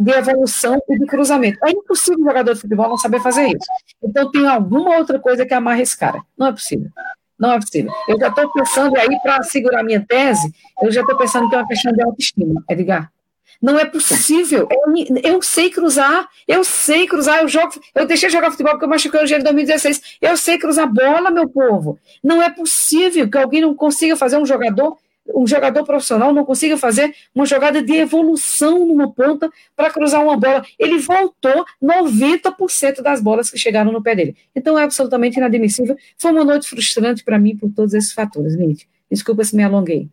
[0.00, 1.58] de, evolução e de cruzamento.
[1.64, 3.66] É impossível um jogador de futebol não saber fazer isso.
[4.02, 6.20] Então tem alguma outra coisa que amarra esse cara.
[6.36, 6.90] Não é possível.
[7.38, 7.92] Não é possível.
[8.08, 11.58] Eu já estou pensando aí, para segurar minha tese, eu já estou pensando que é
[11.58, 13.12] uma questão de autoestima, Edgar.
[13.60, 14.68] Não é possível.
[14.70, 18.84] Eu, eu, sei cruzar, eu sei cruzar, eu jogo, eu deixei de jogar futebol porque
[18.84, 20.18] eu machuquei o gelo em 2016.
[20.20, 21.98] Eu sei cruzar bola, meu povo.
[22.22, 24.96] Não é possível que alguém não consiga fazer um jogador
[25.34, 30.36] um jogador profissional não consiga fazer uma jogada de evolução numa ponta para cruzar uma
[30.36, 30.64] bola.
[30.78, 34.36] Ele voltou 90% das bolas que chegaram no pé dele.
[34.54, 35.96] Então é absolutamente inadmissível.
[36.18, 38.88] Foi uma noite frustrante para mim por todos esses fatores, gente.
[39.10, 40.10] Desculpa se me alonguei.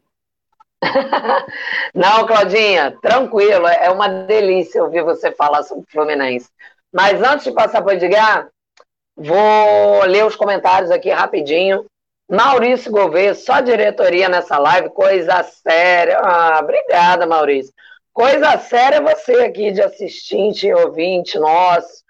[1.94, 3.68] Não, Claudinha, tranquilo.
[3.68, 6.50] É uma delícia ouvir você falar sobre o Fluminense.
[6.92, 8.50] Mas antes de passar para o Edgar,
[9.16, 11.86] vou ler os comentários aqui rapidinho.
[12.30, 16.18] Maurício Gouveia, só diretoria nessa live, coisa séria.
[16.20, 17.74] Ah, obrigada, Maurício.
[18.14, 22.04] Coisa séria é você aqui de assistente e ouvinte nosso.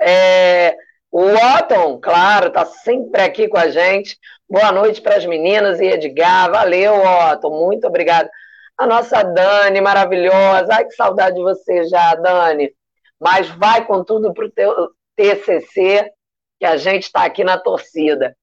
[0.00, 0.76] É,
[1.10, 4.18] o Otton, claro, está sempre aqui com a gente.
[4.50, 6.50] Boa noite para as meninas e Edgar.
[6.50, 8.30] Valeu, Otton, muito obrigado.
[8.78, 10.68] A nossa Dani, maravilhosa.
[10.72, 12.72] Ai, que saudade de você já, Dani.
[13.20, 16.10] Mas vai com tudo para o teu TCC,
[16.58, 18.34] que a gente está aqui na torcida.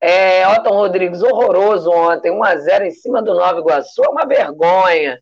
[0.00, 5.20] É, Otton Rodrigues, horroroso ontem, 1x0 em cima do Nova Iguaçu, é uma vergonha.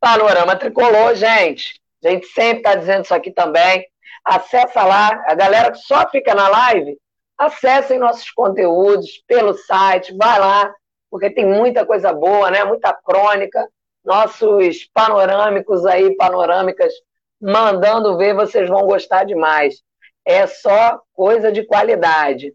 [0.00, 1.78] Panorama tricolor, gente.
[2.02, 3.84] A gente sempre está dizendo isso aqui também.
[4.24, 6.96] Acessa lá, a galera que só fica na live,
[7.38, 10.74] acessem nossos conteúdos pelo site, vai lá,
[11.10, 12.64] porque tem muita coisa boa, né?
[12.64, 13.66] Muita crônica,
[14.04, 16.92] nossos panorâmicos aí, panorâmicas,
[17.40, 19.82] mandando ver, vocês vão gostar demais.
[20.24, 22.52] É só coisa de qualidade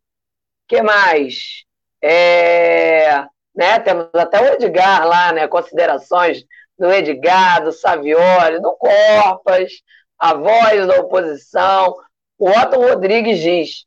[0.67, 1.63] que mais?
[2.01, 5.47] É, né, temos até o Edgar lá, né?
[5.47, 6.43] Considerações
[6.77, 9.71] do Edgar, do Savioli, do Corpas,
[10.17, 11.95] a voz da oposição.
[12.37, 13.85] O Otto Rodrigues diz: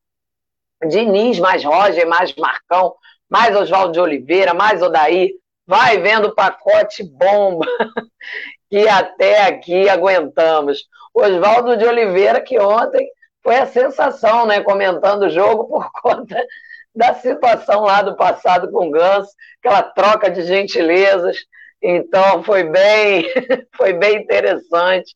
[0.84, 2.94] Diniz, mais Roger, mais Marcão,
[3.28, 5.32] mais Oswaldo de Oliveira, mais Odaí.
[5.66, 7.66] Vai vendo o pacote bomba
[8.70, 10.84] que até aqui aguentamos.
[11.14, 13.08] Oswaldo de Oliveira, que ontem
[13.42, 14.60] foi a sensação, né?
[14.60, 16.44] Comentando o jogo por conta
[16.94, 21.36] da situação lá do passado com o Ganso, aquela troca de gentilezas.
[21.82, 23.26] Então foi bem,
[23.76, 25.14] foi bem interessante.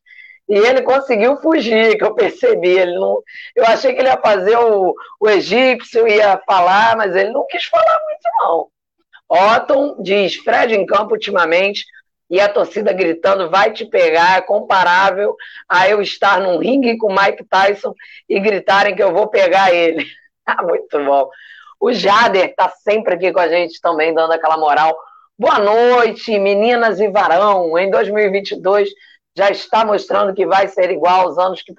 [0.51, 2.71] E ele conseguiu fugir, que eu percebi.
[2.71, 3.23] Ele não,
[3.55, 7.67] eu achei que ele ia fazer o, o egípcio, ia falar, mas ele não quis
[7.67, 8.69] falar muito, não.
[9.29, 11.85] Otton diz: Fred em campo ultimamente
[12.29, 15.37] e a torcida gritando vai te pegar, é comparável
[15.69, 17.95] a eu estar num ringue com Mike Tyson
[18.29, 20.05] e gritarem que eu vou pegar ele.
[20.47, 21.29] Ah, muito bom.
[21.79, 24.99] O Jader está sempre aqui com a gente também, dando aquela moral.
[25.39, 27.79] Boa noite, meninas e varão.
[27.79, 28.91] Em 2022
[29.37, 31.73] já está mostrando que vai ser igual aos anos que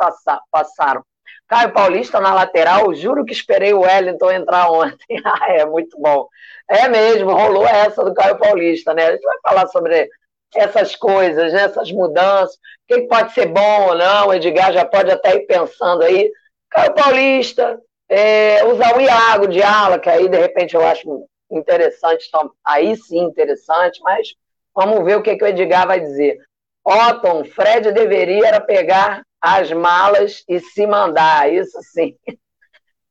[0.52, 1.04] passaram.
[1.48, 5.20] Caio Paulista na lateral, juro que esperei o Wellington entrar ontem.
[5.26, 6.28] ah, é muito bom.
[6.70, 9.08] É mesmo, rolou essa do Caio Paulista, né?
[9.08, 10.10] A gente vai falar sobre
[10.56, 11.64] essas coisas, né?
[11.64, 15.46] essas mudanças, o que pode ser bom ou não, o Edgar já pode até ir
[15.46, 16.32] pensando aí.
[16.70, 22.30] Caio Paulista, é, usar o Iago de ala, que aí de repente eu acho interessante,
[22.66, 24.36] aí sim interessante, mas
[24.74, 26.38] vamos ver o que, que o Edgar vai dizer.
[26.84, 32.15] Otton, Fred deveria pegar as malas e se mandar, isso sim.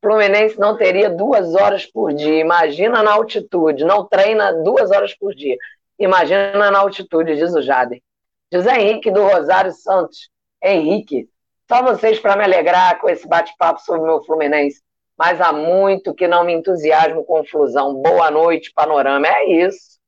[0.02, 2.40] Fluminense não teria duas horas por dia.
[2.40, 5.56] Imagina na altitude, não treina duas horas por dia.
[5.98, 8.00] Imagina na altitude, diz o Jader.
[8.52, 10.30] José Henrique do Rosário Santos.
[10.62, 11.28] Henrique,
[11.68, 14.83] só vocês para me alegrar com esse bate-papo sobre o meu Fluminense.
[15.16, 17.94] Mas há muito que não me entusiasmo com fusão.
[17.94, 19.26] Boa noite, panorama.
[19.28, 20.00] É isso.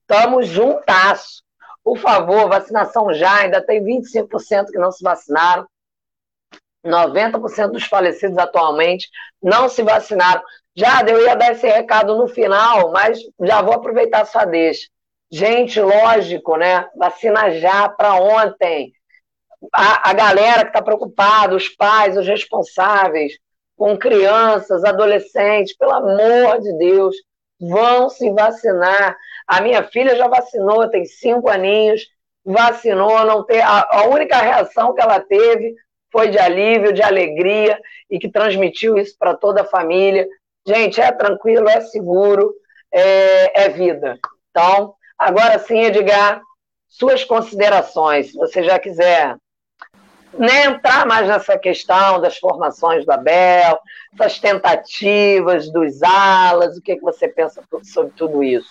[0.00, 1.44] Estamos juntasso.
[1.88, 3.36] Por favor, vacinação já.
[3.36, 5.66] Ainda tem 25% que não se vacinaram.
[6.84, 9.08] 90% dos falecidos atualmente
[9.42, 10.42] não se vacinaram.
[10.76, 14.86] Já eu ia dar esse recado no final, mas já vou aproveitar a sua deixa.
[15.30, 16.86] Gente, lógico, né?
[16.94, 18.92] Vacina já para ontem.
[19.72, 23.32] A, a galera que está preocupada, os pais, os responsáveis,
[23.78, 27.16] com crianças, adolescentes, pelo amor de Deus,
[27.60, 29.16] vão se vacinar.
[29.46, 32.06] A minha filha já vacinou, tem cinco aninhos,
[32.44, 35.74] vacinou, não tem, a, a única reação que ela teve
[36.10, 37.78] foi de alívio, de alegria
[38.10, 40.26] e que transmitiu isso para toda a família.
[40.66, 42.54] Gente, é tranquilo, é seguro,
[42.92, 44.18] é, é vida.
[44.50, 46.40] Então, Agora sim, Edgar,
[46.86, 49.36] suas considerações, se você já quiser
[50.36, 53.78] né, entrar mais nessa questão das formações do Abel,
[54.12, 58.68] das tentativas dos alas, o que, que você pensa sobre tudo isso?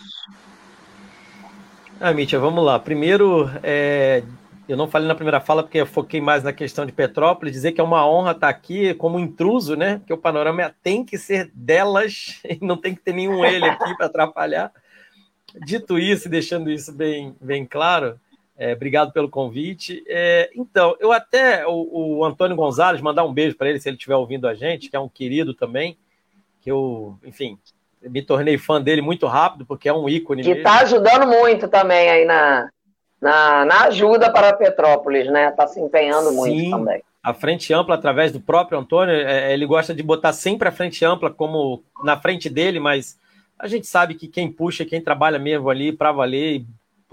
[2.00, 2.78] Ah, Mítia, vamos lá.
[2.78, 4.22] Primeiro, é,
[4.68, 7.72] eu não falei na primeira fala porque eu foquei mais na questão de Petrópolis, dizer
[7.72, 10.02] que é uma honra estar aqui como intruso, né?
[10.06, 13.96] Que o panorama tem que ser delas, e não tem que ter nenhum ele aqui
[13.96, 14.72] para atrapalhar.
[15.66, 18.20] Dito isso e deixando isso bem, bem claro,
[18.58, 20.04] é, obrigado pelo convite.
[20.08, 23.98] É, então, eu até, o, o, Antônio Gonzalez, mandar um beijo para ele, se ele
[23.98, 25.98] estiver ouvindo a gente, que é um querido também,
[26.62, 27.58] que eu, enfim,
[28.02, 30.44] me tornei fã dele muito rápido, porque é um ícone.
[30.44, 32.70] Que está ajudando muito também aí na,
[33.22, 35.50] na, na, ajuda para Petrópolis, né?
[35.50, 37.04] Está se empenhando Sim, muito também.
[37.22, 41.06] A frente ampla, através do próprio Antônio, é, ele gosta de botar sempre a frente
[41.06, 43.20] ampla como na frente dele, mas
[43.60, 46.66] a gente sabe que quem puxa, quem trabalha mesmo ali para valer,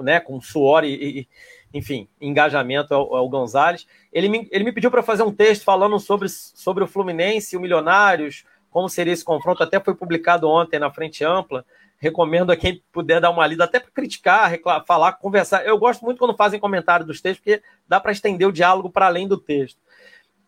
[0.03, 1.29] né, com suor e, e
[1.75, 3.87] enfim, engajamento é o, é o Gonzalez.
[4.13, 7.59] Ele me, ele me pediu para fazer um texto falando sobre, sobre o Fluminense e
[7.59, 11.65] o Milionários, como seria esse confronto, até foi publicado ontem na Frente Ampla.
[11.99, 15.65] Recomendo a quem puder dar uma lida, até para criticar, reclamar, falar, conversar.
[15.65, 19.07] Eu gosto muito quando fazem comentário dos textos, porque dá para estender o diálogo para
[19.07, 19.81] além do texto.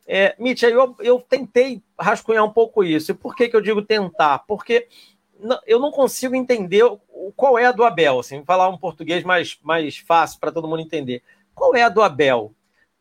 [0.07, 3.11] É, Mitch, eu, eu tentei rascunhar um pouco isso.
[3.11, 4.41] E por que, que eu digo tentar?
[4.41, 4.87] Porque
[5.67, 6.85] eu não consigo entender
[7.35, 10.83] qual é a do Abel, assim, falar um português mais, mais fácil para todo mundo
[10.83, 11.23] entender.
[11.55, 12.55] Qual é a do Abel?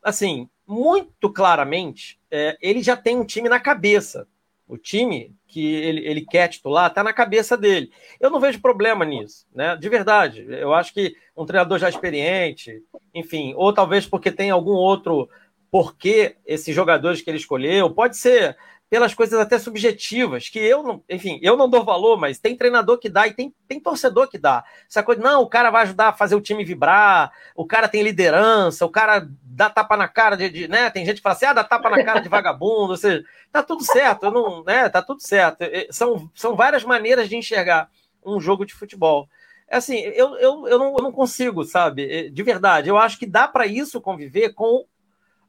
[0.04, 4.28] Assim, muito claramente, é, ele já tem um time na cabeça.
[4.68, 7.92] O time que ele, ele quer titular está na cabeça dele.
[8.20, 9.76] Eu não vejo problema nisso, né?
[9.76, 10.44] De verdade.
[10.50, 12.82] Eu acho que um treinador já experiente,
[13.14, 15.30] enfim, ou talvez porque tem algum outro
[15.70, 18.58] porquê esses jogadores que ele escolheu, pode ser
[18.90, 23.00] pelas coisas até subjetivas, que eu não, enfim, eu não dou valor, mas tem treinador
[23.00, 24.64] que dá e tem, tem torcedor que dá.
[24.88, 28.04] Essa coisa, não, o cara vai ajudar a fazer o time vibrar, o cara tem
[28.04, 30.90] liderança, o cara dá tapa na cara de, de né?
[30.92, 33.64] Tem gente que fala assim, ah, dá tapa na cara de vagabundo, ou seja, tá
[33.64, 34.88] tudo certo, eu não, né?
[34.88, 35.64] Tá tudo certo.
[35.90, 37.90] São, são várias maneiras de enxergar
[38.24, 39.28] um jogo de futebol.
[39.68, 42.30] É assim, eu, eu, eu, não, eu não consigo, sabe?
[42.30, 44.86] De verdade, eu acho que dá para isso conviver com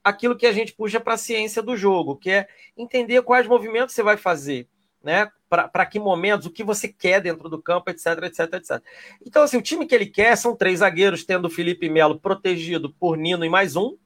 [0.06, 3.92] aquilo que a gente puxa para a ciência do jogo, que é entender quais movimentos
[3.92, 4.68] você vai fazer,
[5.02, 5.28] né?
[5.48, 8.82] Para que momentos, o que você quer dentro do campo, etc, etc, etc.
[9.26, 12.92] Então, assim, o time que ele quer são três zagueiros, tendo o Felipe Melo protegido
[12.92, 13.96] por Nino e mais um.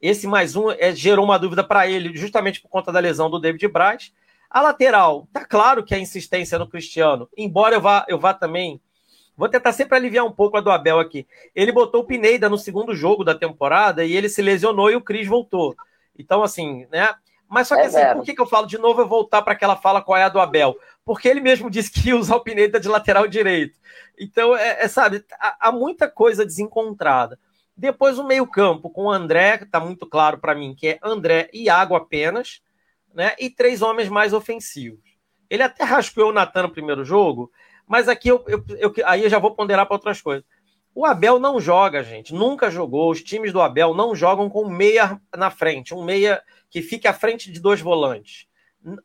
[0.00, 3.40] Esse mais um é, gerou uma dúvida para ele, justamente por conta da lesão do
[3.40, 4.12] David Braz.
[4.48, 8.80] A lateral, tá claro que a insistência no Cristiano, embora eu vá, eu vá também
[9.38, 11.26] Vou tentar sempre aliviar um pouco a do Abel aqui.
[11.54, 15.00] Ele botou o Pineda no segundo jogo da temporada e ele se lesionou e o
[15.00, 15.74] Cris voltou.
[16.18, 17.14] Então, assim, né?
[17.48, 19.00] Mas só que é assim, por que, que eu falo de novo?
[19.00, 20.76] Eu voltar para aquela fala qual é a do Abel?
[21.08, 23.78] porque ele mesmo disse que ia usar o Pineda de lateral direito.
[24.20, 27.38] Então, é, é sabe, há, há, muita coisa desencontrada.
[27.74, 31.64] Depois o meio-campo com o André, está muito claro para mim que é André e
[31.64, 32.60] Iago apenas,
[33.14, 33.34] né?
[33.38, 35.00] E três homens mais ofensivos.
[35.48, 37.50] Ele até rascou o Natan no primeiro jogo,
[37.88, 40.44] mas aqui eu, eu, eu aí eu já vou ponderar para outras coisas.
[40.94, 42.34] O Abel não joga, gente.
[42.34, 43.10] Nunca jogou.
[43.10, 47.12] Os times do Abel não jogam com meia na frente, um meia que fique à
[47.12, 48.48] frente de dois volantes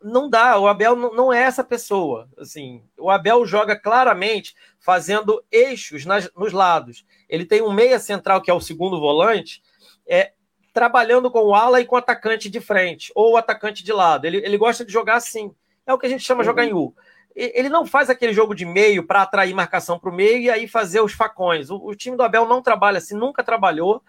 [0.02, 2.30] não dá, o Abel não é essa pessoa.
[2.38, 7.06] Assim, o Abel joga claramente fazendo eixos nas, nos lados.
[7.28, 9.62] Ele tem um meia central que é o segundo volante,
[10.08, 10.34] é
[10.74, 14.26] trabalhando com o ala e com o atacante de frente ou o atacante de lado.
[14.26, 15.54] Ele, ele gosta de jogar assim.
[15.86, 16.96] É o que a gente chama de jogar em U.
[17.36, 20.68] Ele não faz aquele jogo de meio para atrair marcação para o meio e aí
[20.68, 21.70] fazer os facões.
[21.70, 24.04] O, o time do Abel não trabalha assim, nunca trabalhou.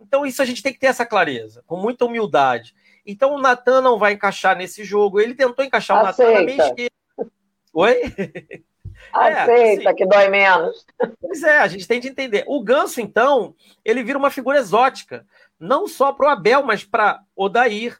[0.00, 2.74] Então, isso a gente tem que ter essa clareza, com muita humildade.
[3.04, 5.20] Então o Natan não vai encaixar nesse jogo.
[5.20, 6.30] Ele tentou encaixar Aceita.
[6.30, 7.32] o Natan na meia esquerda.
[7.72, 8.02] Oi?
[9.12, 10.86] Aceita, é, assim, que dói menos.
[11.20, 12.44] Pois é, a gente tem de entender.
[12.46, 13.54] O Ganso, então,
[13.84, 15.26] ele vira uma figura exótica,
[15.58, 17.98] não só para o Abel, mas para Odair,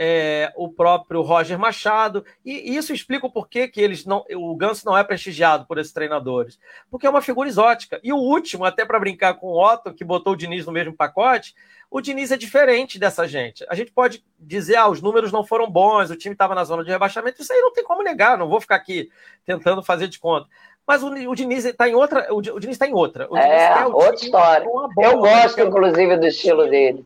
[0.00, 4.86] é, o próprio Roger Machado, e, isso explica o porquê que eles não, o Ganso
[4.86, 6.56] não é prestigiado por esses treinadores,
[6.88, 7.98] porque é uma figura exótica.
[8.04, 10.94] E o último, até para brincar com o Otto, que botou o Diniz no mesmo
[10.94, 11.52] pacote,
[11.90, 13.66] o Diniz é diferente dessa gente.
[13.68, 16.84] A gente pode dizer, ah, os números não foram bons, o time estava na zona
[16.84, 19.10] de rebaixamento, isso aí não tem como negar, não vou ficar aqui
[19.44, 20.46] tentando fazer de conta.
[20.86, 23.26] Mas o, o Diniz está em outra, o, Diniz está em outra.
[23.28, 24.64] O é, outra história.
[24.98, 27.04] Eu gosto, inclusive, do estilo dele.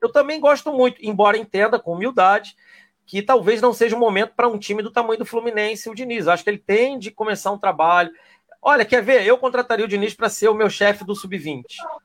[0.00, 2.56] Eu também gosto muito, embora entenda com humildade
[3.10, 6.28] que talvez não seja o momento para um time do tamanho do Fluminense o Diniz.
[6.28, 8.12] acho que ele tem de começar um trabalho.
[8.62, 9.26] Olha, quer ver?
[9.26, 11.64] Eu contrataria o Diniz para ser o meu chefe do sub-20.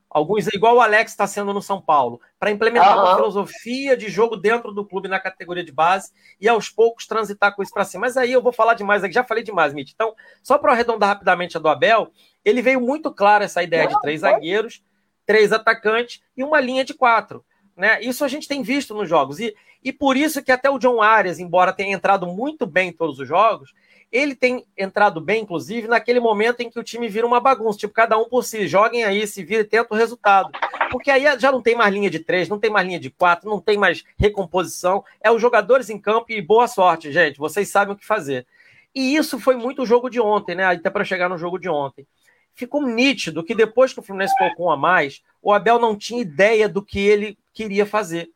[0.09, 3.03] Alguns, igual o Alex está sendo no São Paulo, para implementar uhum.
[3.03, 7.55] uma filosofia de jogo dentro do clube na categoria de base e aos poucos transitar
[7.55, 8.07] com isso para cima.
[8.07, 9.91] Mas aí eu vou falar demais aqui, já falei demais, Mitch.
[9.93, 12.09] Então, só para arredondar rapidamente a do Abel,
[12.43, 14.81] ele veio muito claro essa ideia de três zagueiros,
[15.23, 17.45] três atacantes e uma linha de quatro.
[17.75, 18.01] Né?
[18.01, 19.39] Isso a gente tem visto nos jogos.
[19.39, 22.93] E, e por isso que até o John Arias, embora tenha entrado muito bem em
[22.93, 23.73] todos os jogos,
[24.11, 27.93] ele tem entrado bem, inclusive, naquele momento em que o time vira uma bagunça, tipo,
[27.93, 30.51] cada um por si, joguem aí, se vira e tenta o resultado.
[30.89, 33.49] Porque aí já não tem mais linha de três, não tem mais linha de quatro,
[33.49, 35.03] não tem mais recomposição.
[35.19, 37.37] É os jogadores em campo e boa sorte, gente.
[37.37, 38.47] Vocês sabem o que fazer.
[38.93, 40.63] E isso foi muito o jogo de ontem, né?
[40.63, 42.07] Até para chegar no jogo de ontem.
[42.55, 46.21] Ficou nítido que depois que o Fluminense colocou um a mais, o Abel não tinha
[46.21, 48.29] ideia do que ele queria fazer.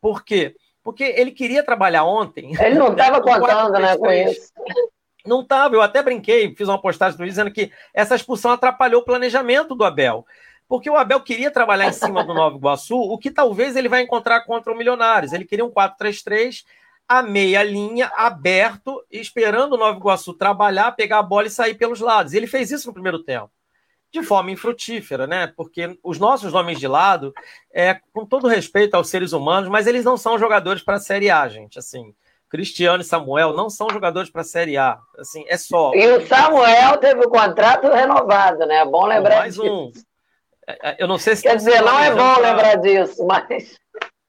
[0.00, 0.54] Por quê?
[0.80, 2.52] Porque ele queria trabalhar ontem.
[2.60, 4.52] Ele não estava contando, né, com isso.
[5.26, 9.04] Não estava, eu até brinquei, fiz uma postagem no dizendo que essa expulsão atrapalhou o
[9.04, 10.24] planejamento do Abel.
[10.68, 14.02] Porque o Abel queria trabalhar em cima do Nova Iguaçu, o que talvez ele vai
[14.02, 15.32] encontrar contra o Milionários.
[15.32, 16.64] Ele queria um 4-3-3,
[17.08, 22.00] a meia linha, aberto, esperando o Nova Iguaçu trabalhar, pegar a bola e sair pelos
[22.00, 22.34] lados.
[22.34, 23.50] E ele fez isso no primeiro tempo
[24.14, 25.52] de forma infrutífera, né?
[25.56, 27.34] Porque os nossos homens de lado,
[27.72, 31.30] é, com todo respeito aos seres humanos, mas eles não são jogadores para a Série
[31.30, 31.80] A, gente.
[31.80, 32.14] Assim,
[32.48, 34.98] Cristiano e Samuel não são jogadores para a Série A.
[35.18, 35.92] Assim, é só.
[35.94, 38.76] E o Samuel teve o contrato renovado, né?
[38.76, 39.66] É bom lembrar mais disso.
[39.66, 39.92] Um.
[40.66, 43.76] É, é, eu não sei se quer dizer, não é bom lembrar disso, mas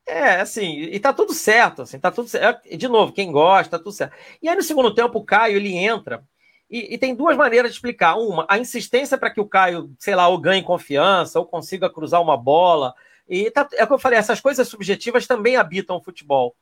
[0.07, 2.67] é, assim, e tá tudo certo, assim, tá tudo certo.
[2.77, 4.13] De novo, quem gosta, tá tudo certo.
[4.41, 6.23] E aí no segundo tempo o Caio ele entra
[6.69, 8.15] e, e, tem duas maneiras de explicar.
[8.15, 12.21] Uma, a insistência para que o Caio, sei lá, ou ganhe confiança, ou consiga cruzar
[12.21, 12.93] uma bola.
[13.29, 16.55] E tá, é o que eu falei, essas coisas subjetivas também habitam o futebol.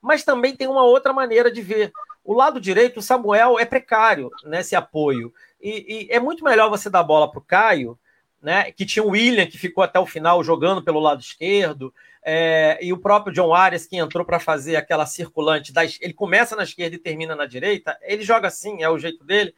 [0.00, 1.92] Mas também tem uma outra maneira de ver.
[2.24, 5.32] O lado direito, o Samuel é precário nesse apoio.
[5.60, 7.98] E, e é muito melhor você dar bola para o Caio,
[8.42, 8.72] né?
[8.72, 11.92] Que tinha o William, que ficou até o final jogando pelo lado esquerdo.
[12.22, 16.54] É, e o próprio John Arias, que entrou para fazer aquela circulante, das, ele começa
[16.54, 19.54] na esquerda e termina na direita, ele joga assim, é o jeito dele.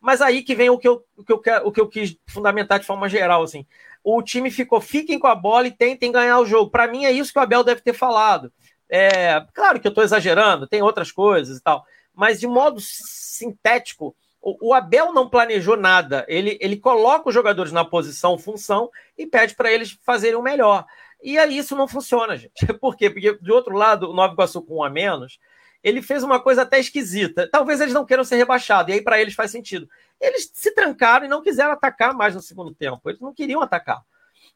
[0.00, 2.78] Mas aí que vem o que eu, o que eu, o que eu quis fundamentar
[2.78, 3.42] de forma geral.
[3.42, 3.66] Assim.
[4.02, 6.70] O time ficou, fiquem com a bola e tentem ganhar o jogo.
[6.70, 8.52] Para mim, é isso que o Abel deve ter falado.
[8.88, 14.14] É, claro que eu estou exagerando, tem outras coisas e tal, mas de modo sintético,
[14.44, 16.24] o, Abel não planejou nada.
[16.28, 20.84] Ele, ele coloca os jogadores na posição, função e pede para eles fazerem o melhor.
[21.22, 22.66] E aí isso não funciona, gente.
[22.78, 23.08] Por quê?
[23.08, 25.38] Porque, de outro lado, o Nova Iguaçu com um a menos,
[25.82, 27.48] ele fez uma coisa até esquisita.
[27.50, 29.88] Talvez eles não queiram ser rebaixados, e aí para eles faz sentido.
[30.20, 33.08] Eles se trancaram e não quiseram atacar mais no segundo tempo.
[33.08, 34.02] Eles não queriam atacar.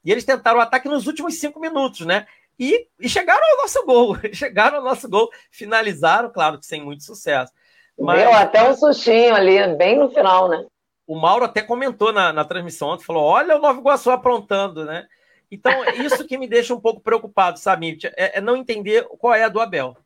[0.04, 2.26] E eles tentaram o ataque nos últimos cinco minutos, né?
[2.58, 4.18] E, e chegaram ao nosso gol.
[4.34, 7.52] Chegaram ao nosso gol, finalizaram, claro que sem muito sucesso.
[7.98, 8.20] Mas...
[8.20, 10.64] Deu até um sustinho ali, bem no final, né?
[11.06, 15.06] O Mauro até comentou na, na transmissão ontem, falou: olha o Nova Iguaçu aprontando, né?
[15.50, 19.34] Então, é isso que me deixa um pouco preocupado, sabe, é, é não entender qual
[19.34, 19.96] é a do Abel.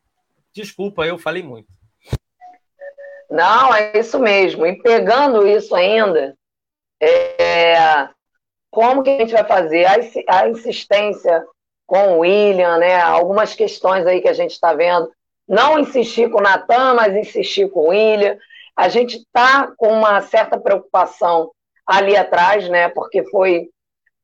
[0.53, 1.67] Desculpa, eu falei muito.
[3.29, 4.65] Não, é isso mesmo.
[4.65, 6.37] E pegando isso ainda,
[7.01, 8.07] é,
[8.71, 9.85] como que a gente vai fazer?
[9.85, 9.95] A,
[10.39, 11.45] a insistência
[11.85, 13.01] com o William, né?
[13.01, 15.11] Algumas questões aí que a gente está vendo.
[15.47, 18.37] Não insistir com o Natan, mas insistir com o William.
[18.75, 21.51] A gente está com uma certa preocupação
[21.85, 22.89] ali atrás, né?
[22.89, 23.69] Porque foi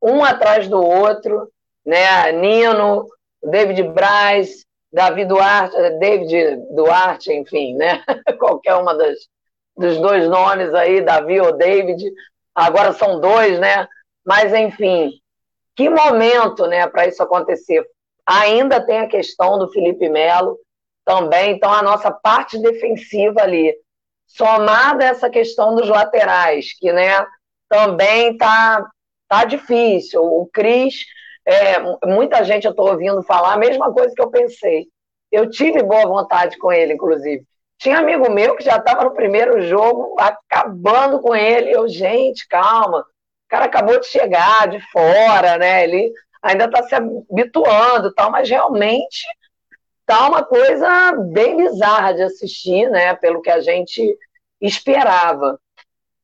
[0.02, 1.50] um atrás do outro,
[1.86, 2.32] né?
[2.32, 3.08] Nino,
[3.44, 8.04] David Braz, Davi Duarte, David Duarte, enfim, né?
[8.40, 9.18] Qualquer uma das,
[9.78, 12.12] dos dois nomes aí, Davi ou David.
[12.56, 13.88] Agora são dois, né?
[14.26, 15.12] Mas, enfim,
[15.76, 17.86] que momento, né, para isso acontecer?
[18.26, 20.58] Ainda tem a questão do Felipe Melo
[21.10, 23.76] também, então a nossa parte defensiva ali,
[24.28, 27.26] somada essa questão dos laterais, que, né,
[27.68, 28.86] também tá,
[29.28, 30.22] tá difícil.
[30.22, 31.04] O Cris,
[31.44, 34.86] é, muita gente eu estou ouvindo falar a mesma coisa que eu pensei.
[35.32, 37.44] Eu tive boa vontade com ele, inclusive.
[37.80, 41.72] Tinha amigo meu que já estava no primeiro jogo acabando com ele.
[41.72, 43.00] Eu, gente, calma.
[43.00, 45.86] O cara acabou de chegar de fora, né?
[45.86, 49.26] Ele ainda está se habituando, tal, mas realmente
[50.10, 53.14] tá uma coisa bem bizarra de assistir, né?
[53.14, 54.18] Pelo que a gente
[54.60, 55.60] esperava.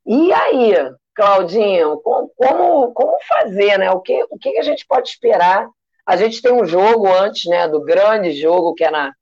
[0.04, 0.74] E aí,
[1.14, 3.92] Claudinho, como, como fazer, né?
[3.92, 5.70] O que, o que a gente pode esperar?
[6.04, 7.68] A gente tem um jogo antes, né?
[7.68, 9.14] Do grande jogo que é na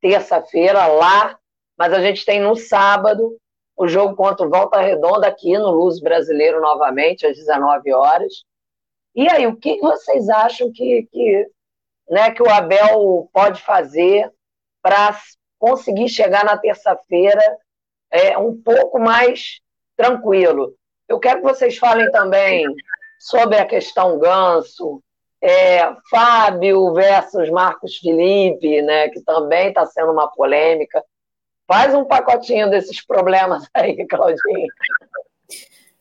[0.00, 1.36] terça-feira lá,
[1.76, 3.36] mas a gente tem no sábado
[3.76, 8.44] o jogo contra o Volta Redonda aqui no Luz Brasileiro novamente às 19 horas.
[9.16, 11.46] E aí, o que vocês acham que, que,
[12.08, 14.30] né, que o Abel pode fazer
[14.82, 15.16] para
[15.58, 17.42] conseguir chegar na terça-feira
[18.10, 19.60] é, um pouco mais
[19.96, 20.74] tranquilo?
[21.08, 22.66] Eu quero que vocês falem também
[23.18, 25.02] sobre a questão Ganso,
[25.42, 31.02] é, Fábio versus Marcos Felipe, né, que também está sendo uma polêmica.
[31.66, 34.68] Faz um pacotinho desses problemas aí, Claudinho.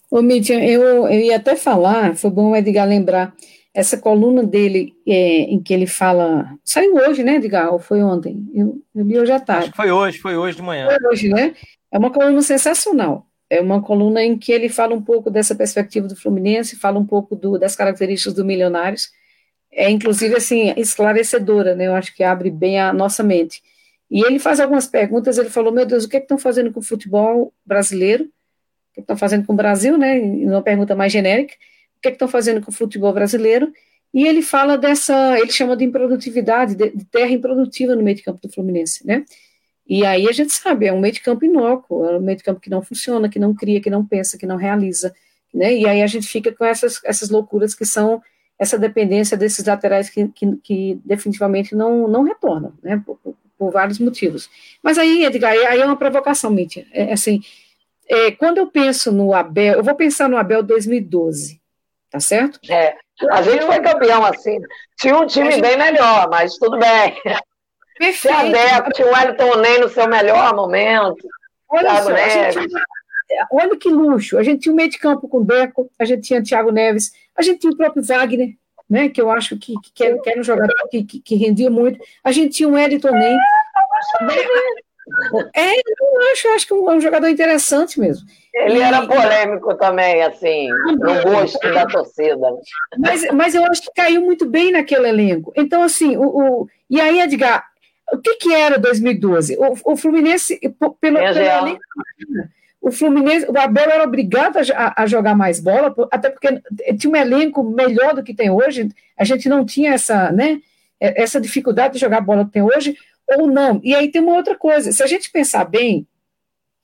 [0.10, 3.34] Ô, Mídia, eu, eu ia até falar, foi bom o Edgar lembrar,
[3.74, 6.58] essa coluna dele, é, em que ele fala.
[6.64, 7.72] Saiu hoje, né, Edgar?
[7.72, 8.46] Ou foi ontem?
[8.54, 9.64] Eu, eu li hoje à tarde.
[9.64, 10.88] Acho que foi hoje, foi hoje de manhã.
[10.88, 11.56] Foi hoje, né?
[11.90, 13.26] É uma coluna sensacional.
[13.50, 17.06] É uma coluna em que ele fala um pouco dessa perspectiva do Fluminense, fala um
[17.06, 19.10] pouco do, das características do Milionários.
[19.72, 21.88] É, inclusive, assim, esclarecedora, né?
[21.88, 23.62] Eu acho que abre bem a nossa mente.
[24.10, 26.74] E ele faz algumas perguntas, ele falou, meu Deus, o que, é que estão fazendo
[26.74, 28.26] com o futebol brasileiro?
[28.26, 30.20] O que, é que estão fazendo com o Brasil, né?
[30.20, 31.54] Uma pergunta mais genérica.
[32.02, 33.72] Que, é estão fazendo com o futebol brasileiro?
[34.14, 38.24] E ele fala dessa, ele chama de improdutividade, de, de terra improdutiva no meio de
[38.24, 39.24] campo do Fluminense, né?
[39.88, 42.44] E aí a gente sabe, é um meio de campo inócuo, é um meio de
[42.44, 45.14] campo que não funciona, que não cria, que não pensa, que não realiza,
[45.54, 45.74] né?
[45.76, 48.22] E aí a gente fica com essas, essas loucuras que são
[48.60, 53.02] essa dependência desses laterais que, que, que definitivamente não, não retornam, né?
[53.06, 54.50] Por, por, por, vários motivos.
[54.84, 56.86] Mas aí, Edgar, aí é uma provocação, Mítia.
[56.92, 57.42] É, assim,
[58.08, 61.61] é, quando eu penso no Abel, eu vou pensar no Abel 2012,
[62.12, 62.60] tá certo?
[62.70, 62.96] É,
[63.32, 64.60] a gente foi campeão assim.
[65.00, 65.62] Tinha um time gente...
[65.62, 67.16] bem melhor, mas tudo bem.
[67.98, 68.36] Perfeito.
[68.36, 71.28] Adepto, o Wellington Ney no seu melhor momento.
[71.70, 72.74] Olha, só, gente,
[73.52, 74.38] olha que luxo.
[74.38, 77.12] A gente tinha um meio de campo com o Deco, a gente tinha Thiago Neves,
[77.36, 78.56] a gente tinha o próprio Wagner,
[78.90, 82.04] né, que eu acho que, que era um jogador que, que, que, rendia muito.
[82.24, 83.38] A gente tinha o Wellington Ney.
[85.56, 88.26] É, eu acho, acho que é um, jogador interessante mesmo.
[88.54, 92.48] Ele e, era polêmico também, assim, no gosto da torcida.
[92.98, 95.54] Mas, mas eu acho que caiu muito bem naquele elenco.
[95.56, 97.66] Então, assim, o, o e aí, Edgar,
[98.12, 99.58] o que, que era 2012?
[99.58, 101.80] O, o Fluminense, pelo, pelo elenco,
[102.82, 106.62] o Fluminense, o Abel era obrigado a, a, jogar mais bola, até porque
[106.98, 110.60] tinha um elenco melhor do que tem hoje, a gente não tinha essa, né,
[111.00, 112.98] essa dificuldade de jogar bola que tem hoje,
[113.40, 113.80] ou não.
[113.84, 116.08] E aí tem uma outra coisa, se a gente pensar bem,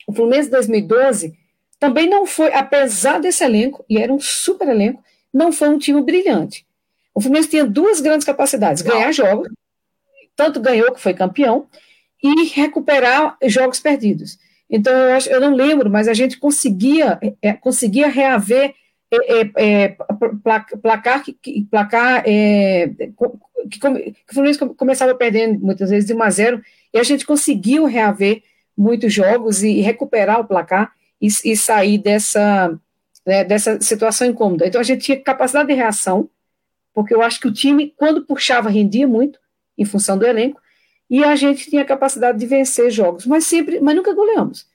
[0.08, 1.38] o Fluminense 2012
[1.80, 6.02] também não foi, apesar desse elenco, e era um super elenco, não foi um time
[6.02, 6.66] brilhante.
[7.14, 9.50] O Fluminense tinha duas grandes capacidades, ganhar jogos
[10.38, 11.68] tanto ganhou que foi campeão,
[12.24, 14.38] e recuperar jogos perdidos.
[14.70, 18.74] Então, eu, acho, eu não lembro, mas a gente conseguia, é, conseguia reaver
[19.12, 19.98] é, é, é
[20.82, 22.90] placar que, placar, é,
[23.70, 26.62] que, o Fluminense começava perdendo muitas vezes de 1 a 0,
[26.94, 28.44] e a gente conseguiu reaver
[28.78, 32.78] muitos jogos e, recuperar o placar e, e sair dessa,
[33.26, 34.68] né, dessa situação incômoda.
[34.68, 36.30] Então, a gente tinha capacidade de reação,
[36.94, 39.40] porque eu acho que o time, quando puxava, rendia muito,
[39.78, 40.62] em função do elenco,
[41.10, 44.68] e a gente tinha capacidade de vencer jogos, mas sempre, mas nunca goleamos.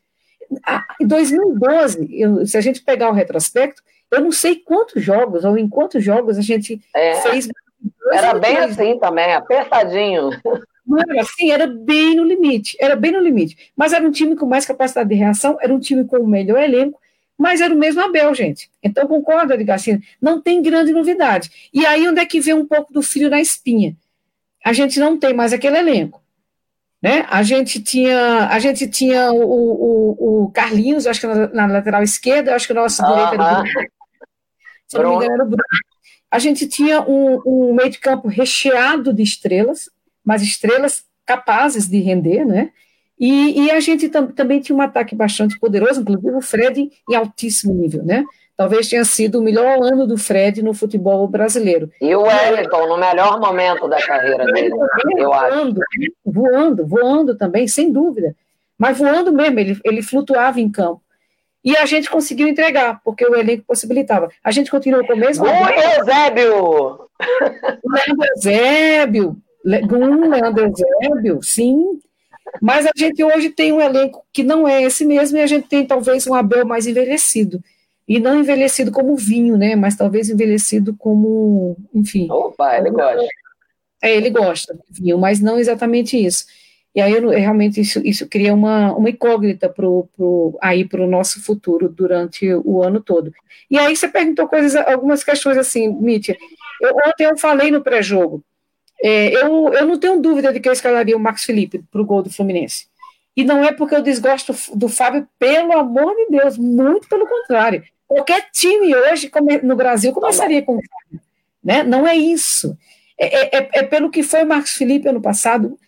[1.01, 3.83] Em 2012, eu, se a gente pegar o retrospecto,
[4.13, 7.49] eu não sei quantos jogos ou em quantos jogos a gente é, fez.
[8.13, 10.31] Era bem assim também, apertadinho.
[10.87, 13.73] Não era assim, era bem no limite, era bem no limite.
[13.75, 16.63] Mas era um time com mais capacidade de reação, era um time com o melhor
[16.63, 17.01] elenco,
[17.39, 18.71] mas era o mesmo Abel, gente.
[18.83, 19.57] Então, concorda?
[19.73, 21.71] Assim, não tem grande novidade.
[21.73, 23.97] E aí, onde é que vem um pouco do frio na espinha?
[24.65, 26.23] A gente não tem mais aquele elenco.
[27.01, 27.27] Né?
[27.29, 32.03] A gente tinha, a gente tinha o, o, o Carlinhos, acho que na, na, lateral
[32.03, 33.31] esquerda, acho que o nosso uh -huh.
[33.31, 33.65] direito era.
[34.93, 35.57] Se não me engano.
[36.31, 39.91] A gente tinha um, um meio de campo recheado de estrelas,
[40.25, 42.71] mas estrelas capazes de render, né?
[43.19, 47.15] E, e a gente tam, também tinha um ataque bastante poderoso, inclusive o Fred em
[47.15, 48.25] altíssimo nível, né?
[48.57, 51.91] Talvez tenha sido o melhor ano do Fred no futebol brasileiro.
[52.01, 54.75] E o Wellington, no melhor momento da carreira dele,
[55.17, 56.13] eu voando, acho.
[56.25, 58.37] Voando, voando também, sem dúvida.
[58.79, 61.01] Mas voando mesmo, ele, ele flutuava em campo.
[61.65, 64.29] E a gente conseguiu entregar, porque o elenco possibilitava.
[64.43, 65.45] A gente continuou com o mesmo.
[65.45, 67.09] Oi, Eusébio!
[67.85, 69.37] Leandro Eusébio,
[69.87, 72.01] Gum, Leandro Eusébio, sim.
[72.61, 75.69] Mas a gente hoje tem um elenco que não é esse mesmo, e a gente
[75.69, 77.63] tem talvez um Abel mais envelhecido.
[78.07, 79.77] E não envelhecido como vinho, né?
[79.77, 82.27] Mas talvez envelhecido como, enfim.
[82.31, 83.29] Opa, ele gosta.
[84.03, 86.45] É, ele gosta de vinho, mas não exatamente isso.
[86.95, 91.07] E aí, eu, realmente, isso, isso cria uma, uma incógnita pro, pro, aí para o
[91.07, 93.33] nosso futuro durante o ano todo.
[93.71, 96.37] E aí você perguntou coisas, algumas questões assim, Mítia.
[96.81, 98.45] Eu, ontem eu falei no pré-jogo,
[99.03, 102.05] é, eu, eu não tenho dúvida de que eu escalaria o Max Felipe para o
[102.05, 102.87] gol do Fluminense.
[103.37, 107.83] E não é porque eu desgosto do Fábio, pelo amor de Deus, muito pelo contrário.
[108.07, 109.31] Qualquer time hoje
[109.63, 111.21] no Brasil começaria com o Fábio.
[111.65, 111.83] Né?
[111.83, 112.77] Não é isso.
[113.19, 115.79] É, é, é, é pelo que foi o Marcos Felipe ano passado.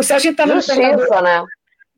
[0.00, 1.44] Se a gente tá Justiça, né?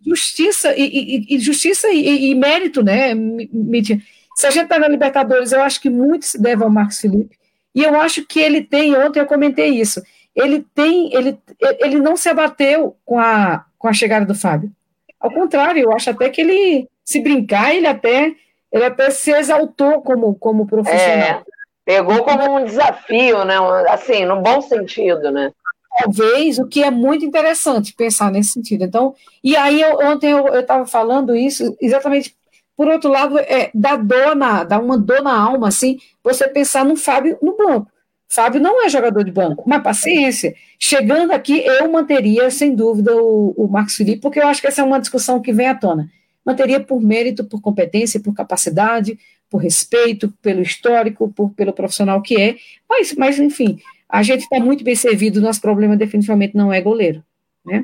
[0.06, 3.98] Justiça e, e, e justiça e, e, mérito, né, Mítia?
[4.36, 7.38] Se a gente está na Libertadores, eu acho que muito se deve ao Marcos Felipe.
[7.74, 10.02] E eu acho que ele tem, ontem eu comentei isso,
[10.34, 11.38] ele tem, ele,
[11.80, 14.70] ele não se abateu com a, com a chegada do Fábio.
[15.18, 18.34] Ao contrário, eu acho até que ele, se brincar, ele até,
[18.70, 21.40] ele até se exaltou como, como profissional.
[21.40, 21.42] É,
[21.84, 23.54] pegou como um desafio, né?
[23.88, 25.50] Assim, no bom sentido, né?
[25.98, 28.84] Talvez, o que é muito interessante pensar nesse sentido.
[28.84, 32.34] Então, e aí eu, ontem eu estava falando isso exatamente
[32.76, 36.84] por outro lado, é, dá dor na, dá uma dor na alma, assim, você pensar
[36.84, 37.90] no Fábio no banco.
[38.28, 40.54] Fábio não é jogador de banco, mas paciência.
[40.78, 44.80] Chegando aqui, eu manteria, sem dúvida, o, o Marcos Felipe, porque eu acho que essa
[44.80, 46.10] é uma discussão que vem à tona.
[46.44, 49.16] Manteria por mérito, por competência, por capacidade,
[49.48, 52.56] por respeito, pelo histórico, por, pelo profissional que é.
[52.88, 53.78] Mas, mas enfim,
[54.08, 57.22] a gente está muito bem servido, nosso problema definitivamente não é goleiro.
[57.64, 57.82] Né?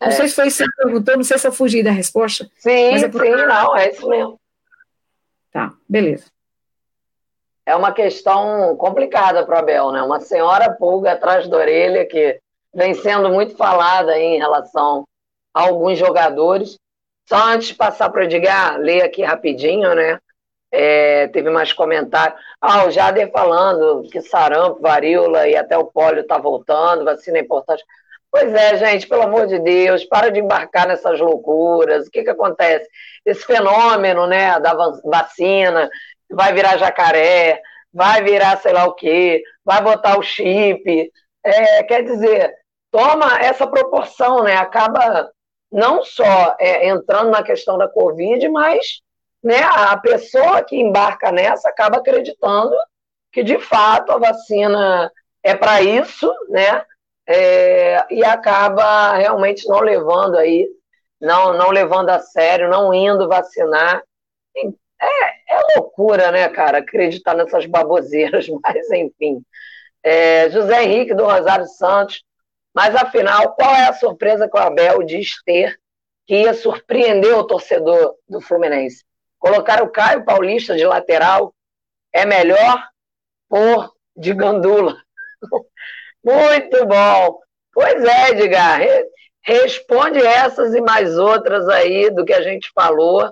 [0.00, 0.10] Não é.
[0.10, 2.48] sei se foi isso que você perguntou, não sei se eu fugi da resposta.
[2.58, 3.08] Sim, é sim,
[3.46, 4.40] não, é isso mesmo.
[5.52, 6.34] Tá, beleza
[7.66, 10.02] é uma questão complicada para o Abel, né?
[10.02, 12.38] Uma senhora pulga atrás da orelha que
[12.74, 15.04] vem sendo muito falada em relação
[15.52, 16.78] a alguns jogadores.
[17.26, 20.18] Só antes de passar para o Edgar, ler aqui rapidinho, né?
[20.76, 22.36] É, teve mais comentários.
[22.60, 27.42] Ah, o Jader falando que sarampo, varíola e até o pólio está voltando, vacina é
[27.42, 27.84] importante.
[28.28, 32.08] Pois é, gente, pelo amor de Deus, para de embarcar nessas loucuras.
[32.08, 32.88] O que, que acontece?
[33.24, 35.88] Esse fenômeno né, da vacina,
[36.28, 37.62] vai virar jacaré,
[37.92, 41.12] vai virar sei lá o quê, vai botar o chip.
[41.44, 42.52] É, quer dizer,
[42.90, 44.56] toma essa proporção, né?
[44.56, 45.30] Acaba
[45.70, 49.04] não só é, entrando na questão da Covid, mas
[49.44, 52.74] né, a pessoa que embarca nessa acaba acreditando
[53.30, 56.84] que de fato a vacina é para isso, né?
[57.26, 60.68] É, e acaba realmente não levando aí,
[61.20, 64.02] não, não levando a sério, não indo vacinar.
[64.56, 69.42] É, é loucura, né, cara, acreditar nessas baboseiras, mas enfim.
[70.02, 72.22] É, José Henrique do Rosário Santos,
[72.74, 75.78] mas afinal, qual é a surpresa que o Abel diz ter
[76.26, 79.04] que ia surpreender o torcedor do Fluminense?
[79.44, 81.54] Colocar o Caio Paulista de lateral
[82.10, 82.82] é melhor
[83.46, 84.96] por de gandula.
[86.24, 87.40] Muito bom.
[87.70, 88.80] Pois é, Edgar,
[89.42, 93.30] responde essas e mais outras aí do que a gente falou.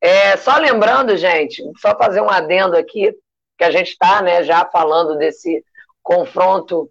[0.00, 3.16] É, só lembrando, gente, só fazer um adendo aqui,
[3.56, 5.64] que a gente está né, já falando desse
[6.02, 6.90] confronto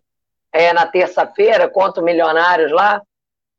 [0.53, 3.01] é, na terça-feira contra o Milionários lá.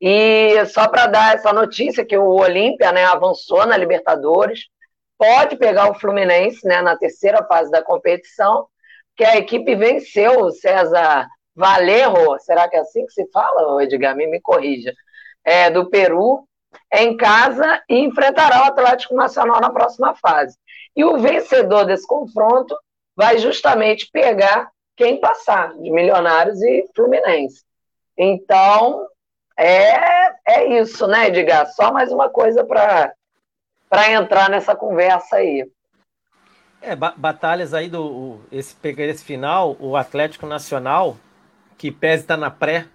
[0.00, 4.72] E só para dar essa notícia que o Olímpia né, avançou na Libertadores,
[5.18, 8.66] pode pegar o Fluminense né, na terceira fase da competição,
[9.16, 14.16] que a equipe venceu o César Valerro, será que é assim que se fala, Edgar?
[14.16, 14.92] Me, me corrija,
[15.44, 16.46] é, do Peru,
[16.92, 20.56] em casa e enfrentará o Atlético Nacional na próxima fase.
[20.96, 22.76] E o vencedor desse confronto
[23.16, 27.64] vai justamente pegar quem passar, de Milionários e Fluminense.
[28.16, 29.06] Então,
[29.56, 29.96] é,
[30.46, 31.66] é isso, né, Edgar?
[31.72, 33.12] Só mais uma coisa para
[34.12, 35.68] entrar nessa conversa aí.
[36.80, 41.16] É, batalhas aí do esse, esse final, o Atlético Nacional,
[41.78, 42.86] que pese estar na pré,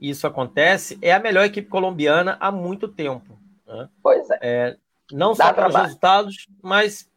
[0.00, 3.38] isso acontece, é a melhor equipe colombiana há muito tempo.
[3.66, 3.88] Né?
[4.02, 4.38] Pois é.
[4.42, 4.76] é
[5.10, 5.84] não Dá só pelos trabalho.
[5.84, 7.10] resultados, mas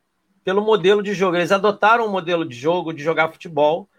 [0.43, 1.37] pelo modelo de jogo.
[1.37, 3.89] Eles adotaram um modelo de jogo de jogar futebol,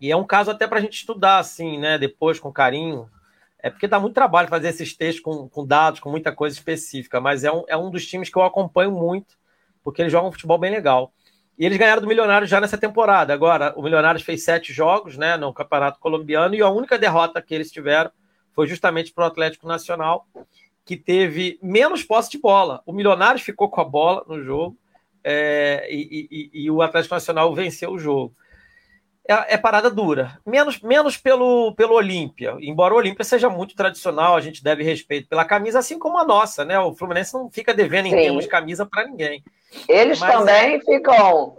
[0.00, 3.10] e é um caso até para a gente estudar, assim, né, depois com carinho.
[3.62, 7.20] É porque dá muito trabalho fazer esses textos com, com dados, com muita coisa específica,
[7.20, 9.36] mas é um, é um dos times que eu acompanho muito,
[9.82, 11.12] porque eles jogam um futebol bem legal.
[11.58, 13.34] E eles ganharam do Milionários já nessa temporada.
[13.34, 17.54] Agora, o Milionários fez sete jogos né, no Campeonato Colombiano e a única derrota que
[17.54, 18.10] eles tiveram
[18.52, 20.26] foi justamente para o Atlético Nacional,
[20.84, 22.82] que teve menos posse de bola.
[22.86, 24.76] O Milionários ficou com a bola no jogo
[25.22, 28.34] é, e, e, e, o Atlético Nacional venceu o jogo.
[29.30, 30.38] É, é, parada dura.
[30.44, 32.56] Menos, menos pelo, pelo Olímpia.
[32.60, 36.24] Embora o Olímpia seja muito tradicional, a gente deve respeito pela camisa, assim como a
[36.24, 36.78] nossa, né?
[36.78, 38.16] O Fluminense não fica devendo em Sim.
[38.16, 39.44] termos de camisa para ninguém.
[39.88, 41.56] Eles Mas, também é, ficam.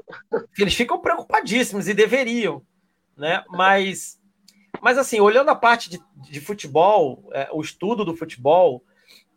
[0.59, 2.61] Eles ficam preocupadíssimos e deveriam,
[3.15, 3.43] né?
[3.49, 4.19] Mas
[4.82, 8.84] mas, assim, olhando a parte de, de futebol, é, o estudo do futebol,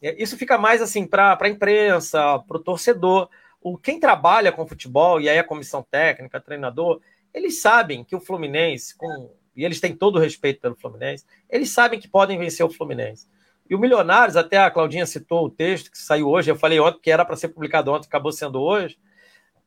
[0.03, 3.29] é, isso fica mais assim para a imprensa, para o torcedor.
[3.61, 7.01] O, quem trabalha com futebol, e aí a comissão técnica, treinador,
[7.35, 11.71] eles sabem que o Fluminense, com, e eles têm todo o respeito pelo Fluminense, eles
[11.71, 13.27] sabem que podem vencer o Fluminense.
[13.69, 17.01] E o Milionários, até a Claudinha citou o texto que saiu hoje, eu falei ontem
[17.03, 18.97] que era para ser publicado ontem, acabou sendo hoje.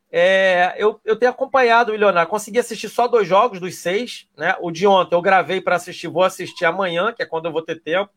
[0.10, 4.56] É, eu, eu tenho acompanhado o Milionário, consegui assistir só dois jogos dos seis, né?
[4.62, 7.62] O de ontem eu gravei para assistir, vou assistir amanhã, que é quando eu vou
[7.62, 8.12] ter tempo.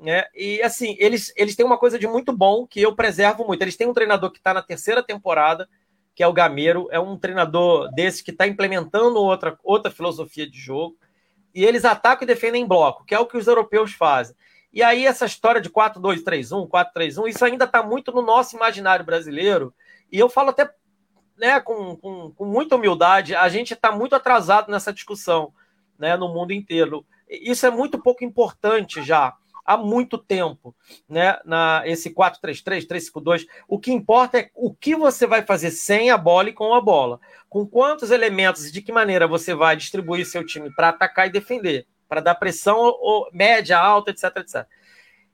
[0.00, 0.24] Né?
[0.34, 3.62] E assim, eles, eles têm uma coisa de muito bom que eu preservo muito.
[3.62, 5.68] Eles têm um treinador que está na terceira temporada,
[6.18, 10.58] que é o Gameiro, é um treinador desse que está implementando outra, outra filosofia de
[10.58, 10.96] jogo.
[11.54, 14.34] E eles atacam e defendem em bloco, que é o que os europeus fazem.
[14.72, 19.72] E aí, essa história de 4-2-3-1, 4-3-1, isso ainda está muito no nosso imaginário brasileiro.
[20.10, 20.68] E eu falo até
[21.36, 25.52] né, com, com, com muita humildade, a gente está muito atrasado nessa discussão
[25.96, 27.06] né, no mundo inteiro.
[27.30, 29.36] Isso é muito pouco importante já
[29.68, 30.74] há muito tempo,
[31.06, 31.38] né?
[31.44, 33.46] Na esse 4-3-3, 3-5-2.
[33.68, 36.80] O que importa é o que você vai fazer sem a bola e com a
[36.80, 37.20] bola.
[37.50, 41.30] Com quantos elementos e de que maneira você vai distribuir seu time para atacar e
[41.30, 44.66] defender, para dar pressão ou, média, alta, etc, etc.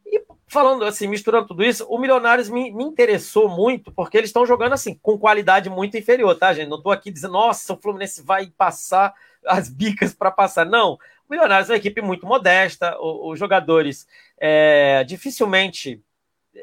[0.04, 4.44] E falando assim, misturando tudo isso, o Milionários me, me interessou muito, porque eles estão
[4.44, 6.68] jogando assim, com qualidade muito inferior, tá, gente?
[6.68, 9.14] Não estou aqui dizendo, nossa, o Fluminense vai passar
[9.46, 10.66] as bicas para passar.
[10.66, 10.94] Não.
[10.94, 14.06] O Milionários é uma equipe muito modesta, os, os jogadores
[14.38, 16.02] é, dificilmente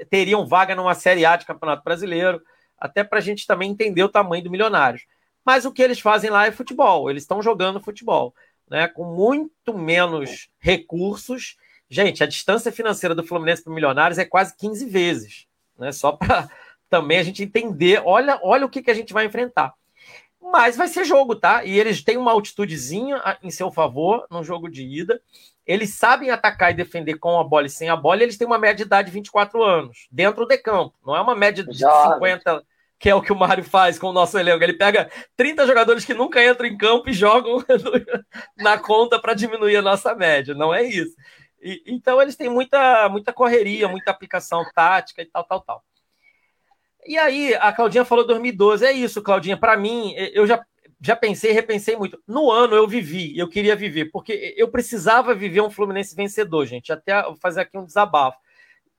[0.09, 2.41] teriam vaga numa Série A de Campeonato Brasileiro,
[2.78, 5.05] até para a gente também entender o tamanho do Milionários.
[5.45, 8.34] Mas o que eles fazem lá é futebol, eles estão jogando futebol,
[8.69, 8.88] né?
[8.88, 11.57] Com muito menos recursos
[11.91, 15.45] Gente, a distância financeira do Fluminense para Milionários é quase 15 vezes,
[15.78, 15.91] né?
[15.91, 16.49] Só para
[16.89, 19.74] também a gente entender, olha, olha o que, que a gente vai enfrentar.
[20.41, 21.65] Mas vai ser jogo, tá?
[21.65, 25.22] E eles têm uma altitudezinha em seu favor no jogo de ida.
[25.66, 28.22] Eles sabem atacar e defender com a bola e sem a bola.
[28.22, 30.95] E eles têm uma média de idade de 24 anos, dentro de campo.
[31.05, 32.14] Não é uma média de Jovem.
[32.14, 32.64] 50,
[32.99, 34.64] que é o que o Mário faz com o nosso elenco.
[34.64, 37.64] Ele pega 30 jogadores que nunca entram em campo e jogam
[38.57, 40.53] na conta para diminuir a nossa média.
[40.53, 41.16] Não é isso.
[41.62, 45.84] E, então eles têm muita, muita correria, muita aplicação tática e tal, tal, tal.
[47.05, 48.86] E aí, a Claudinha falou 2012.
[48.86, 49.57] É isso, Claudinha.
[49.57, 50.64] Para mim, eu já,
[51.02, 52.22] já pensei, repensei muito.
[52.28, 56.93] No ano eu vivi, eu queria viver, porque eu precisava viver um Fluminense vencedor, gente.
[56.93, 58.38] Até vou fazer aqui um desabafo.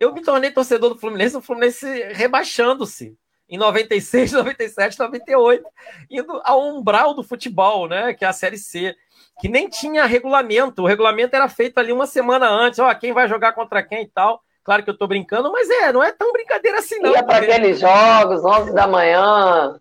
[0.00, 3.16] Eu me tornei torcedor do Fluminense, o Fluminense rebaixando-se
[3.48, 5.64] em 96, 97, 98,
[6.10, 8.12] indo ao umbral do futebol, né?
[8.14, 8.96] Que é a Série C
[9.40, 10.82] que nem tinha regulamento.
[10.82, 14.08] O regulamento era feito ali uma semana antes, ó, quem vai jogar contra quem e
[14.08, 14.40] tal.
[14.64, 17.12] Claro que eu tô brincando, mas é, não é tão brincadeira assim, não.
[17.12, 19.80] Ia para aqueles jogos, 11 da manhã.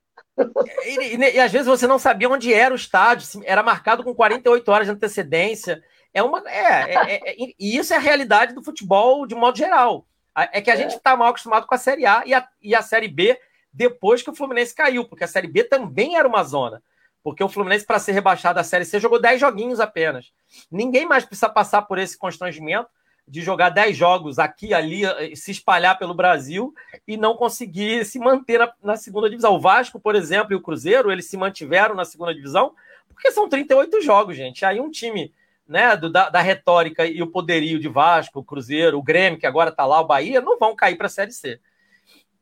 [0.85, 4.13] E, e, e, às vezes você não sabia onde era o estádio, era marcado com
[4.13, 5.83] 48 horas de antecedência.
[6.13, 6.43] É uma.
[6.49, 10.05] É, é, é, é e isso é a realidade do futebol de modo geral.
[10.35, 12.81] É que a gente está mal acostumado com a Série A e a, e a
[12.81, 13.37] Série B
[13.73, 16.81] depois que o Fluminense caiu, porque a Série B também era uma zona.
[17.23, 20.31] Porque o Fluminense, para ser rebaixado da Série C, jogou 10 joguinhos apenas.
[20.71, 22.89] Ninguém mais precisa passar por esse constrangimento
[23.31, 26.73] de jogar 10 jogos aqui ali, eh, se espalhar pelo Brasil
[27.07, 29.55] e não conseguir se manter na, na, segunda divisão.
[29.55, 32.75] O Vasco, por exemplo, e o Cruzeiro, eles se mantiveram na segunda divisão
[33.07, 34.65] porque são 38 jogos, gente.
[34.65, 35.33] Aí um time
[35.65, 39.47] né, do, da, da, retórica e o poderio de Vasco, o Cruzeiro, o Grêmio, que
[39.47, 41.57] agora está lá, o Bahia, não vão cair para a Série C.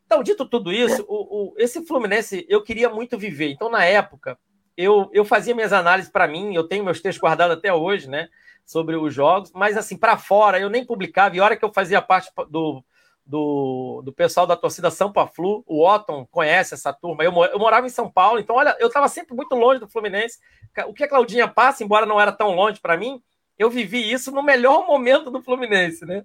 [0.08, 3.52] Então, dito tudo isso, o, o, esse Fluminense eu queria muito viver.
[3.52, 4.40] Então, na época,
[4.76, 8.28] eu, eu fazia minhas análises para mim, eu tenho meus textos guardados até hoje, né?
[8.70, 11.74] Sobre os jogos, mas assim, para fora, eu nem publicava, e a hora que eu
[11.74, 12.86] fazia parte do,
[13.26, 17.88] do, do pessoal da torcida Sampa Flu, o Otton conhece essa turma, eu, eu morava
[17.88, 20.38] em São Paulo, então olha, eu estava sempre muito longe do Fluminense,
[20.86, 23.20] o que a Claudinha passa, embora não era tão longe para mim,
[23.58, 26.24] eu vivi isso no melhor momento do Fluminense, né?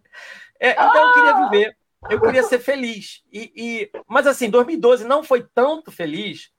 [0.61, 1.77] É, então eu queria viver,
[2.11, 6.53] eu queria ser feliz, e, e mas assim, 2012 não foi tanto feliz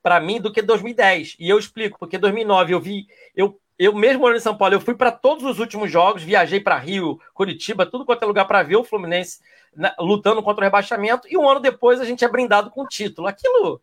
[0.00, 4.20] para mim do que 2010, e eu explico, porque 2009 eu vi, eu eu mesmo
[4.20, 7.86] morando em São Paulo, eu fui para todos os últimos jogos, viajei para Rio, Curitiba,
[7.86, 9.40] tudo quanto é lugar para ver o Fluminense
[9.74, 12.86] né, lutando contra o rebaixamento, e um ano depois a gente é brindado com o
[12.86, 13.26] título.
[13.26, 13.80] Aquilo,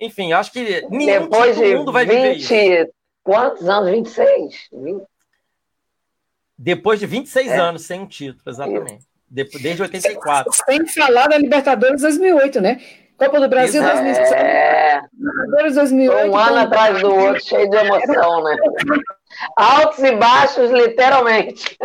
[0.00, 2.92] enfim, acho que nenhum depois de mundo vai 20, viver isso.
[3.22, 3.90] Quantos anos?
[3.90, 4.68] 26?
[4.72, 5.02] 20...
[6.56, 7.58] Depois de 26 é.
[7.58, 9.04] anos sem um título, exatamente.
[9.28, 10.52] Desde 84.
[10.64, 12.80] Sem falar da Libertadores 2008, né?
[13.26, 14.02] Copa do Brasil Exato.
[14.02, 14.34] 2007.
[14.34, 15.00] É.
[15.12, 16.30] Libertadores 2008.
[16.30, 18.56] Um ano atrás do outro, cheio de emoção, né?
[19.56, 21.78] Altos e baixos, literalmente.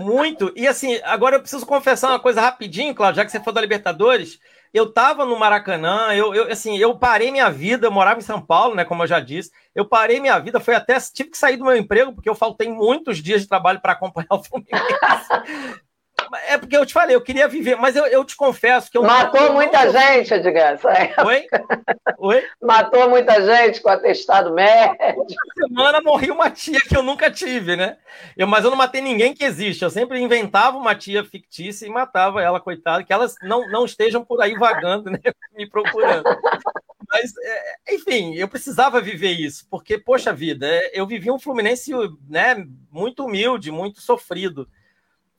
[0.00, 0.52] Muito.
[0.54, 3.60] E assim, agora eu preciso confessar uma coisa rapidinho, Claudio, já que você falou da
[3.60, 4.38] Libertadores.
[4.72, 8.44] Eu estava no Maracanã, eu, eu, assim, eu parei minha vida, eu morava em São
[8.44, 9.52] Paulo, né, como eu já disse.
[9.72, 12.68] Eu parei minha vida, foi até tive que sair do meu emprego porque eu faltei
[12.68, 14.84] muitos dias de trabalho para acompanhar o Fluminense.
[16.48, 19.02] É porque eu te falei, eu queria viver, mas eu, eu te confesso que eu.
[19.02, 20.78] Matou não, muita gente, Edgar.
[21.26, 21.46] Oi?
[22.18, 22.44] Oi?
[22.60, 25.26] Matou muita gente com atestado médico.
[25.26, 27.96] Essa semana morri uma tia que eu nunca tive, né?
[28.36, 29.82] Eu, mas eu não matei ninguém que existe.
[29.82, 34.24] Eu sempre inventava uma tia fictícia e matava ela, coitada, que elas não, não estejam
[34.24, 35.18] por aí vagando, né?
[35.56, 36.24] Me procurando.
[37.10, 41.92] Mas, é, enfim, eu precisava viver isso, porque, poxa vida, é, eu vivia um Fluminense
[42.28, 44.68] né, muito humilde, muito sofrido.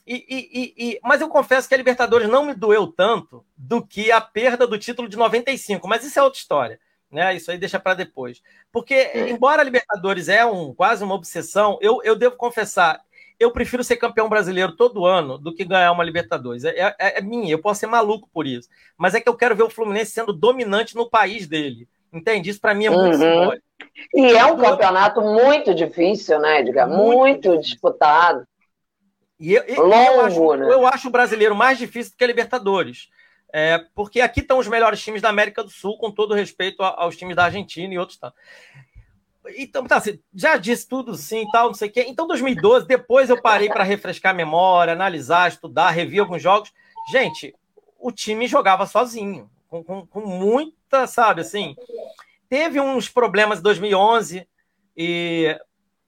[0.07, 4.11] E, e, e, mas eu confesso que a Libertadores não me doeu tanto do que
[4.11, 6.79] a perda do título de 95, mas isso é outra história.
[7.11, 7.35] Né?
[7.35, 8.41] Isso aí deixa para depois.
[8.71, 13.01] Porque, embora a Libertadores é um, quase uma obsessão, eu, eu devo confessar,
[13.39, 16.63] eu prefiro ser campeão brasileiro todo ano do que ganhar uma Libertadores.
[16.63, 18.69] É, é, é, minha, eu posso ser maluco por isso.
[18.97, 21.87] Mas é que eu quero ver o Fluminense sendo dominante no país dele.
[22.13, 22.49] Entende?
[22.49, 23.19] Isso para mim é muito uhum.
[23.19, 23.65] simbólico.
[24.13, 26.87] E é um campeonato muito difícil, né, Edgar?
[26.87, 28.47] Muito, muito disputado.
[29.39, 30.73] E eu, Longo, eu, acho, né?
[30.73, 33.09] eu acho o brasileiro mais difícil do que a Libertadores.
[33.51, 37.15] É, porque aqui estão os melhores times da América do Sul, com todo respeito aos
[37.15, 38.17] times da Argentina e outros.
[38.17, 38.33] Tá.
[39.57, 42.05] Então, tá, assim, já disse tudo sim tal, não sei o quê.
[42.07, 46.73] Então, 2012, depois eu parei para refrescar a memória, analisar, estudar, rever alguns jogos.
[47.11, 47.53] Gente,
[47.99, 51.75] o time jogava sozinho, com, com, com muita, sabe, assim.
[52.49, 54.47] Teve uns problemas em 2011
[54.97, 55.57] e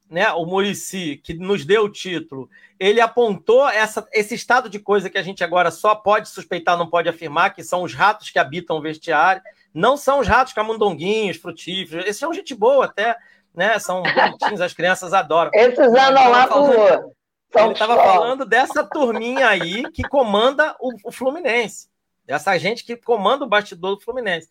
[0.09, 2.49] né, o Murici, que nos deu o título,
[2.79, 6.89] ele apontou essa, esse estado de coisa que a gente agora só pode suspeitar, não
[6.89, 9.41] pode afirmar, que são os ratos que habitam o vestiário.
[9.73, 12.05] Não são os ratos camundonguinhos, frutíferos.
[12.05, 13.17] Esses são gente boa até,
[13.53, 13.77] né?
[13.79, 15.51] São bonitinhos, as crianças adoram.
[15.53, 16.47] Esses andam lá.
[17.55, 21.89] Ele estava falando dessa turminha aí que comanda o, o Fluminense.
[22.27, 24.49] Essa gente que comanda o bastidor do Fluminense.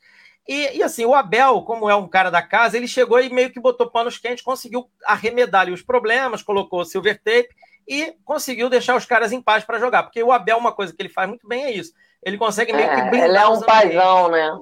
[0.48, 3.50] E, e, assim, o Abel, como é um cara da casa, ele chegou e meio
[3.50, 7.48] que botou panos quentes, conseguiu arremedar ali os problemas, colocou o silver tape
[7.88, 10.04] e conseguiu deixar os caras em paz para jogar.
[10.04, 11.92] Porque o Abel, uma coisa que ele faz muito bem é isso.
[12.22, 13.28] Ele consegue meio que brindar.
[13.28, 14.58] Ele é um paizão, né?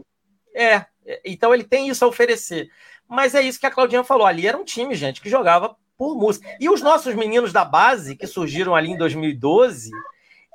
[0.54, 0.86] É,
[1.24, 2.70] então ele tem isso a oferecer.
[3.08, 4.26] Mas é isso que a Claudinha falou.
[4.26, 6.48] Ali era um time, gente, que jogava por música.
[6.58, 9.90] E os nossos meninos da base, que surgiram ali em 2012,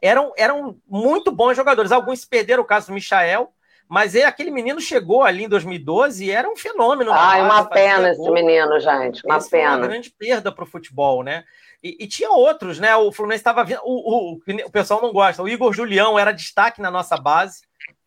[0.02, 1.92] eram, eram muito bons jogadores.
[1.92, 3.52] Alguns se perderam, o caso do Michael,
[3.90, 7.12] mas é, aquele menino chegou ali em 2012 e era um fenômeno.
[7.12, 9.26] Ah, é uma pena esse menino, gente.
[9.26, 9.78] Uma Esse pena.
[9.78, 11.44] uma grande perda para o futebol, né?
[11.84, 12.96] E, e, tinha outros, né?
[12.96, 13.82] O Fluminense estava vendo.
[13.84, 15.42] O, o, o pessoal não gosta.
[15.42, 17.62] O Igor Julião era destaque na nossa base.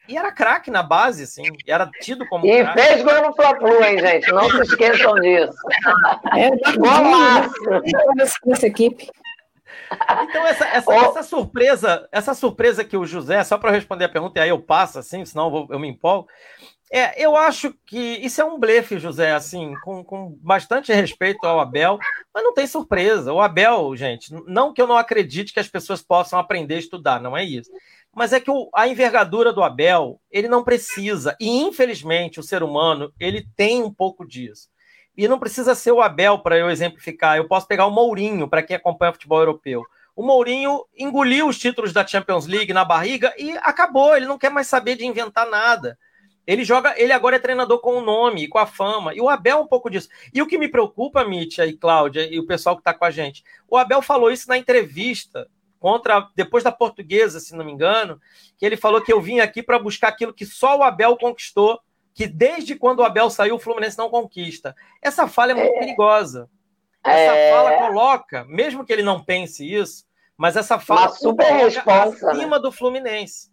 [0.09, 1.43] E era craque na base, assim.
[1.67, 2.47] Era tido como.
[2.47, 2.81] E craque.
[2.81, 4.31] fez gol no Fla-Flu, hein, gente?
[4.31, 5.57] Não se esqueçam disso.
[6.37, 7.51] É, Golaço!
[8.47, 9.11] Nessa equipe.
[10.23, 14.39] Então, essa, essa, essa, surpresa, essa surpresa que o José, só para responder a pergunta,
[14.39, 16.29] e aí eu passo assim, senão eu, vou, eu me empolgo.
[16.95, 21.59] É, eu acho que isso é um blefe, José, assim, com, com bastante respeito ao
[21.59, 21.99] Abel,
[22.35, 23.33] mas não tem surpresa.
[23.33, 27.19] O Abel, gente, não que eu não acredite que as pessoas possam aprender a estudar,
[27.19, 27.71] não é isso.
[28.15, 31.35] Mas é que o, a envergadura do Abel, ele não precisa.
[31.41, 34.69] E, infelizmente, o ser humano, ele tem um pouco disso.
[35.17, 37.37] E não precisa ser o Abel para eu exemplificar.
[37.37, 39.85] Eu posso pegar o Mourinho, para quem acompanha futebol europeu.
[40.15, 44.17] O Mourinho engoliu os títulos da Champions League na barriga e acabou.
[44.17, 45.99] Ele não quer mais saber de inventar nada.
[46.47, 49.15] Ele joga, ele agora é treinador com o nome, com a fama.
[49.15, 50.09] E o Abel um pouco disso.
[50.35, 53.11] E o que me preocupa, Mítia e Cláudia e o pessoal que está com a
[53.11, 55.49] gente, o Abel falou isso na entrevista
[55.79, 58.21] contra depois da Portuguesa, se não me engano,
[58.57, 61.81] que ele falou que eu vim aqui para buscar aquilo que só o Abel conquistou
[62.15, 64.75] que desde quando o Abel saiu, o Fluminense não conquista.
[65.01, 65.79] Essa falha é muito é.
[65.79, 66.49] perigosa.
[67.05, 67.51] Essa é...
[67.51, 70.05] fala coloca, mesmo que ele não pense isso,
[70.37, 72.63] mas essa fala Uma super resposta, acima né?
[72.63, 73.53] do Fluminense.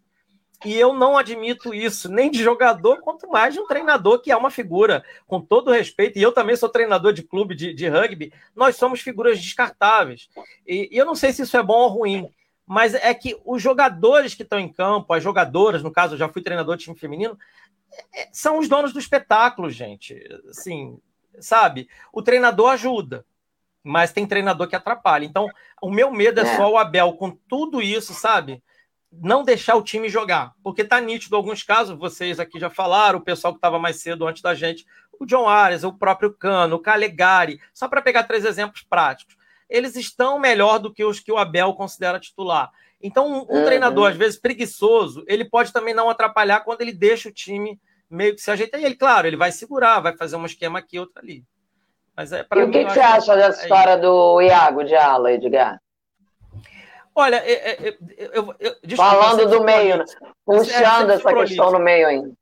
[0.64, 4.36] E eu não admito isso, nem de jogador, quanto mais de um treinador que é
[4.36, 8.30] uma figura, com todo respeito, e eu também sou treinador de clube de, de rugby,
[8.54, 10.28] nós somos figuras descartáveis.
[10.66, 12.28] E, e, eu não sei se isso é bom ou ruim,
[12.66, 16.28] mas é que os jogadores que estão em campo, as jogadoras, no caso, eu já
[16.28, 17.38] fui treinador de time feminino,
[18.32, 20.16] são os donos do espetáculo, gente.
[20.48, 20.98] Assim,
[21.40, 21.88] sabe?
[22.12, 23.24] O treinador ajuda,
[23.82, 25.24] mas tem treinador que atrapalha.
[25.24, 25.48] Então,
[25.82, 26.56] o meu medo é, é.
[26.56, 28.62] só o Abel, com tudo isso, sabe?
[29.12, 33.22] não deixar o time jogar, porque tá nítido alguns casos, vocês aqui já falaram, o
[33.22, 34.86] pessoal que estava mais cedo antes da gente,
[35.18, 39.36] o John Arias, o próprio Cano, o Calegari, só para pegar três exemplos práticos.
[39.68, 42.70] Eles estão melhor do que os que o Abel considera titular.
[43.02, 43.64] Então, um, um uhum.
[43.64, 47.80] treinador, às vezes, preguiçoso, ele pode também não atrapalhar quando ele deixa o time
[48.10, 48.80] meio que se ajeitar.
[48.80, 51.44] E ele, claro, ele vai segurar, vai fazer um esquema aqui, outro ali.
[52.16, 55.32] Mas é E o que, que você acha dessa é história do Iago de Ala,
[55.32, 55.80] Edgar?
[57.14, 57.98] Olha, é, é, é,
[58.32, 60.04] eu, eu, eu falando do meio, né?
[60.44, 62.32] puxando essa questão no meio ainda.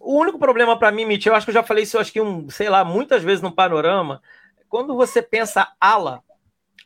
[0.00, 2.20] O único problema para mim, Mitch, eu acho que eu já falei isso, acho que
[2.20, 4.22] um, sei lá, muitas vezes no panorama.
[4.68, 6.22] Quando você pensa ala,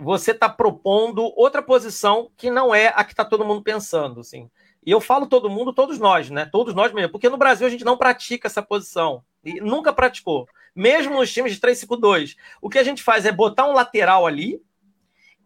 [0.01, 4.51] você está propondo outra posição que não é a que está todo mundo pensando, assim.
[4.85, 6.45] E eu falo todo mundo, todos nós, né?
[6.45, 9.23] Todos nós mesmo, porque no Brasil a gente não pratica essa posição.
[9.45, 10.49] E nunca praticou.
[10.75, 12.37] Mesmo nos times de 3-5-2.
[12.61, 14.61] O que a gente faz é botar um lateral ali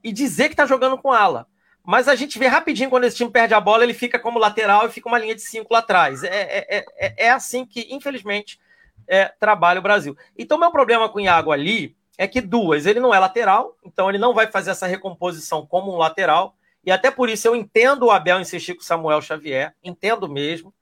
[0.03, 1.47] e dizer que está jogando com ala.
[1.85, 4.87] Mas a gente vê rapidinho quando esse time perde a bola, ele fica como lateral
[4.87, 6.23] e fica uma linha de cinco lá atrás.
[6.23, 8.59] É, é, é, é assim que, infelizmente,
[9.07, 10.17] é, trabalha o Brasil.
[10.37, 14.09] Então, meu problema com o Iago ali é que duas, ele não é lateral, então
[14.09, 16.57] ele não vai fazer essa recomposição como um lateral.
[16.85, 20.73] E até por isso eu entendo o Abel insistir com o Samuel Xavier, entendo mesmo,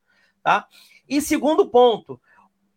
[0.43, 0.67] tá?
[1.09, 2.21] E segundo ponto,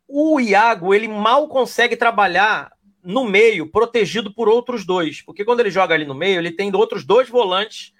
[0.07, 2.71] o Iago ele mal consegue trabalhar
[3.03, 6.73] no meio, protegido por outros dois, porque quando ele joga ali no meio, ele tem
[6.75, 7.93] outros dois volantes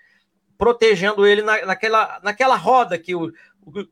[0.57, 3.31] protegendo ele na, naquela, naquela roda que, o,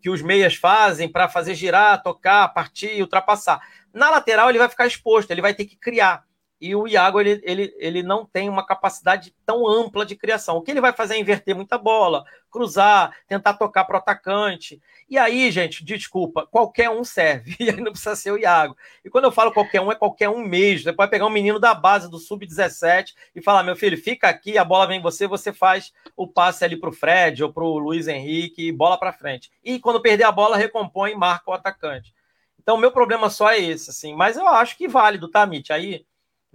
[0.01, 3.61] que os meias fazem para fazer girar, tocar, partir, ultrapassar.
[3.93, 6.24] Na lateral ele vai ficar exposto, ele vai ter que criar.
[6.59, 10.57] E o Iago ele, ele, ele não tem uma capacidade tão ampla de criação.
[10.57, 14.81] O que ele vai fazer é inverter muita bola, cruzar, tentar tocar para o atacante.
[15.09, 17.55] E aí, gente, desculpa, qualquer um serve.
[17.65, 18.77] E aí não precisa ser o Iago.
[19.03, 20.83] E quando eu falo qualquer um, é qualquer um mesmo.
[20.83, 24.57] Você pode pegar um menino da base do Sub-17 e falar: meu filho, fica aqui,
[24.57, 27.63] a bola vem em você, você faz o passe ali para o Fred ou para
[27.63, 29.51] o Luiz Henrique bola para frente.
[29.63, 32.13] E quando perder a bola, recompõe e marca o atacante.
[32.59, 34.13] Então, meu problema só é esse, assim.
[34.15, 35.69] Mas eu acho que válido, tá, Mitch?
[35.69, 36.05] Aí,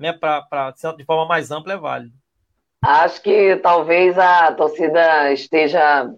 [0.01, 2.15] né, para de forma mais ampla, é válido.
[2.83, 6.11] Acho que talvez a torcida esteja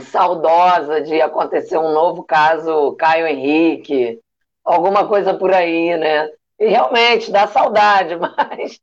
[0.00, 4.18] saudosa de acontecer um novo caso Caio Henrique,
[4.64, 6.28] alguma coisa por aí, né?
[6.58, 8.80] E realmente dá saudade, mas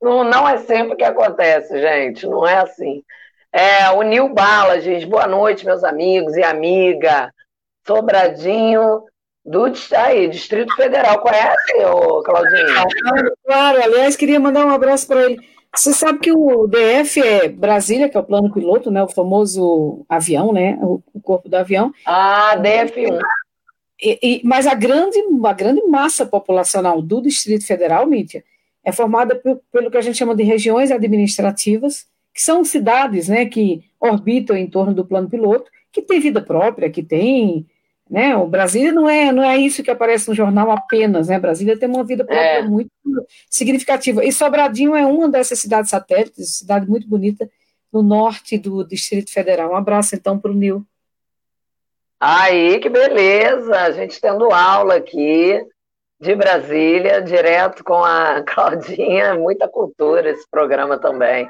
[0.00, 3.04] não, não é sempre que acontece, gente, não é assim.
[3.52, 7.32] É, o Nil Bala diz: boa noite, meus amigos e amiga.
[7.86, 9.04] Sobradinho
[9.50, 9.64] do
[9.96, 11.20] aí, Distrito Federal.
[11.20, 12.68] Conhece, ô, Claudinho?
[13.44, 15.40] Claro, aliás, queria mandar um abraço para ele.
[15.74, 19.02] Você sabe que o DF é Brasília, que é o plano piloto, né?
[19.02, 20.78] O famoso avião, né?
[20.80, 21.92] O, o corpo do avião.
[22.06, 23.18] Ah, DF1.
[24.02, 28.44] E, e, mas a grande, a grande massa populacional do Distrito Federal, Mítia,
[28.84, 33.46] é formada por, pelo que a gente chama de regiões administrativas, que são cidades né,
[33.46, 37.66] que orbitam em torno do plano piloto, que tem vida própria, que tem
[38.10, 38.36] né?
[38.36, 41.38] O Brasília não é, não é isso que aparece no jornal apenas, né?
[41.38, 42.62] Brasília tem uma vida própria é.
[42.62, 42.90] muito
[43.48, 44.24] significativa.
[44.24, 47.48] E Sobradinho é uma dessas cidades satélites, cidade muito bonita,
[47.92, 49.70] no norte do Distrito Federal.
[49.70, 50.84] Um abraço, então, para o Nil.
[52.18, 53.78] Aí, que beleza!
[53.78, 55.64] A gente tendo aula aqui
[56.20, 61.48] de Brasília, direto com a Claudinha, muita cultura esse programa também.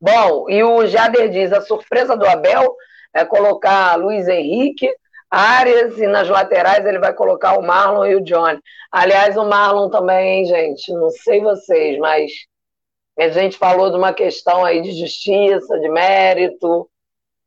[0.00, 2.76] Bom, e o Jader diz: a surpresa do Abel
[3.12, 4.88] é colocar Luiz Henrique
[5.30, 8.60] áreas e nas laterais ele vai colocar o Marlon e o Johnny.
[8.90, 12.32] Aliás, o Marlon também, gente, não sei vocês, mas
[13.18, 16.88] a gente falou de uma questão aí de justiça, de mérito.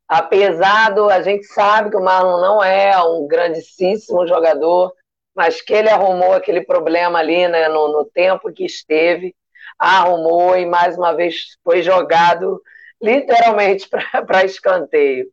[0.06, 4.92] Apesar do, a gente sabe que o Marlon não é um grandíssimo jogador,
[5.34, 9.34] mas que ele arrumou aquele problema ali né, no, no tempo que esteve,
[9.78, 12.60] arrumou e mais uma vez foi jogado
[13.00, 13.88] literalmente
[14.26, 15.26] para escanteio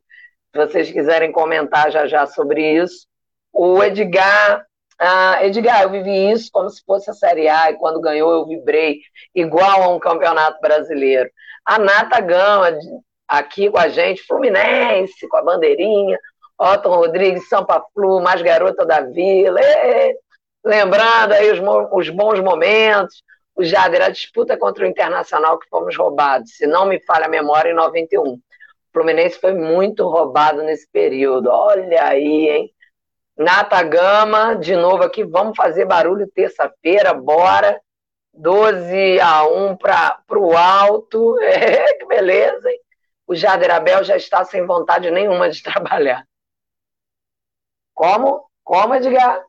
[0.52, 3.06] se vocês quiserem comentar já já sobre isso.
[3.52, 4.64] O Edgar,
[4.98, 8.46] ah, Edgar, eu vivi isso como se fosse a Série A, e quando ganhou eu
[8.46, 9.00] vibrei,
[9.34, 11.30] igual a um campeonato brasileiro.
[11.64, 12.76] A Nata Gama,
[13.28, 16.18] aqui com a gente, Fluminense, com a bandeirinha,
[16.58, 19.60] Otton Rodrigues, Sampa Flu, mais garota da vila,
[20.64, 21.60] lembrando aí os,
[21.92, 23.22] os bons momentos.
[23.56, 27.28] o Jader, a disputa contra o Internacional que fomos roubados, se não me falha a
[27.28, 28.38] memória, em 91.
[28.92, 31.48] Fluminense foi muito roubado nesse período.
[31.48, 32.74] Olha aí, hein?
[33.36, 37.80] Nata Gama, de novo aqui, vamos fazer barulho terça-feira, bora.
[38.32, 41.38] 12 a 1 para o alto.
[41.42, 42.80] É, que beleza, hein?
[43.26, 46.26] O Jader Abel já está sem vontade nenhuma de trabalhar.
[47.94, 48.48] Como?
[48.64, 49.44] Como, Edgar?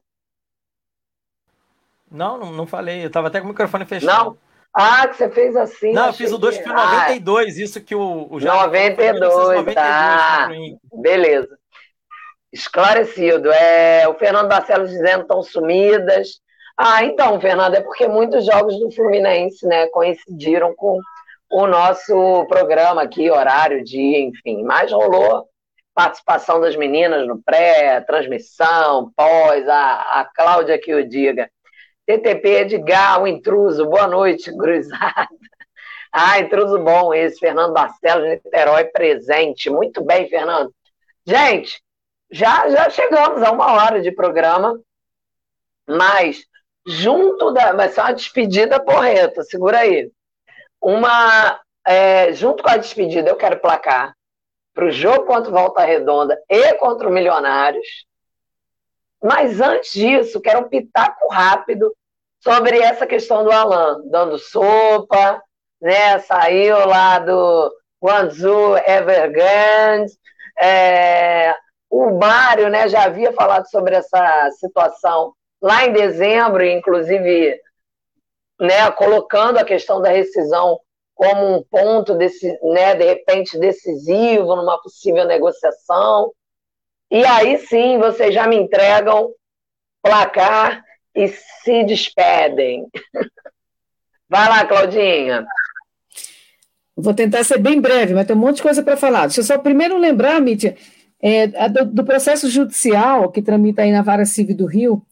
[2.09, 3.03] Não, não, não falei.
[3.03, 4.25] Eu estava até com o microfone fechado.
[4.25, 4.37] Não?
[4.73, 5.91] Ah, que você fez assim.
[5.91, 9.75] Não, eu fiz o 2 que foi 92, ah, isso que o, o 92, 92
[9.75, 10.49] tá.
[10.93, 11.57] Beleza.
[12.53, 13.51] Esclarecido.
[13.51, 16.39] É, o Fernando Barcelos dizendo estão sumidas.
[16.77, 20.99] Ah, então, Fernando, é porque muitos jogos do Fluminense, né, coincidiram com
[21.51, 24.63] o nosso programa aqui, horário, dia, enfim.
[24.63, 25.45] Mas rolou
[25.93, 31.49] participação das meninas no pré, transmissão, pós, a, a Cláudia que o diga.
[32.17, 35.27] TTP Edgar, o intruso, boa noite, cruzada.
[36.13, 39.69] Ah, intruso bom esse, Fernando Barcelos, Niterói, presente.
[39.69, 40.69] Muito bem, Fernando.
[41.25, 41.81] Gente,
[42.29, 44.77] já, já chegamos a uma hora de programa,
[45.87, 46.45] mas
[46.85, 47.71] junto da.
[47.71, 50.11] Vai ser uma despedida porreta, segura aí.
[50.81, 51.61] Uma.
[51.87, 54.13] É, junto com a despedida, eu quero placar
[54.73, 58.05] para o jogo contra o Volta Redonda e contra o Milionários.
[59.23, 61.95] Mas antes disso, quero um pitaco rápido
[62.41, 65.41] sobre essa questão do Alan, dando sopa,
[65.79, 66.19] né?
[66.19, 67.71] Saiu lá do
[68.03, 70.11] Guangzhou Evergrande.
[70.59, 71.55] É,
[71.89, 77.59] o Mário né, já havia falado sobre essa situação lá em dezembro, inclusive
[78.59, 80.79] né, colocando a questão da rescisão
[81.13, 86.31] como um ponto desse, né, de repente decisivo numa possível negociação.
[87.11, 89.31] E aí sim vocês já me entregam
[90.01, 90.83] placar
[91.15, 92.87] e se despedem.
[94.29, 95.45] Vai lá, Claudinha.
[96.95, 99.27] Vou tentar ser bem breve, mas tem um monte de coisa para falar.
[99.27, 100.75] Deixa eu só primeiro lembrar, Mítia,
[101.21, 105.05] é, do, do, processo judicial que tramita aí na Vara Civil do Rio,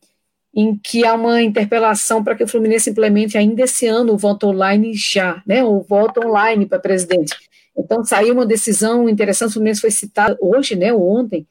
[0.54, 4.47] em que há uma interpelação para que o Fluminense implemente ainda esse ano o voto
[4.47, 7.36] online já, né, o voto online para presidente.
[7.78, 11.47] Então saiu uma decisão interessante, o Fluminense foi citado hoje, né, ontem,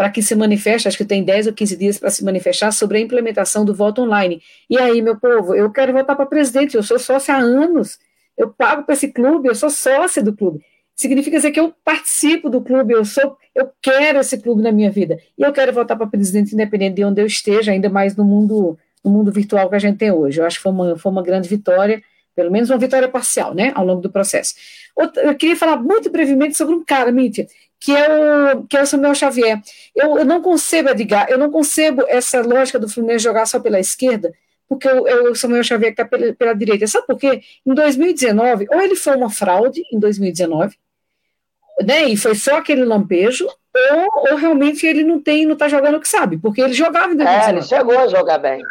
[0.00, 2.96] para que se manifeste, acho que tem 10 ou 15 dias para se manifestar sobre
[2.96, 4.40] a implementação do voto online.
[4.70, 7.98] E aí, meu povo, eu quero votar para presidente, eu sou sócia há anos,
[8.34, 10.64] eu pago para esse clube, eu sou sócia do clube.
[10.96, 14.90] Significa dizer que eu participo do clube, eu sou, eu quero esse clube na minha
[14.90, 15.18] vida.
[15.36, 18.78] E eu quero votar para presidente independente de onde eu esteja, ainda mais no mundo,
[19.04, 20.40] no mundo virtual que a gente tem hoje.
[20.40, 22.02] Eu acho que foi uma, foi uma grande vitória,
[22.34, 24.54] pelo menos uma vitória parcial, né, ao longo do processo.
[24.96, 27.46] Outra, eu queria falar muito brevemente sobre um cara, Mítia,
[27.80, 29.60] que é o, que é o Samuel Xavier.
[29.96, 33.80] Eu, eu não concebo, Edgar, eu não concebo essa lógica do Fluminense jogar só pela
[33.80, 34.32] esquerda,
[34.68, 36.86] porque o, o Samuel Xavier está pela, pela direita.
[36.86, 37.40] Sabe por quê?
[37.66, 40.76] Em 2019, ou ele foi uma fraude em 2019,
[41.82, 45.96] né, e foi só aquele lampejo, ou, ou realmente ele não tem, não está jogando
[45.96, 47.46] o que sabe, porque ele jogava em 2019.
[47.46, 48.62] É, ele chegou a jogar bem.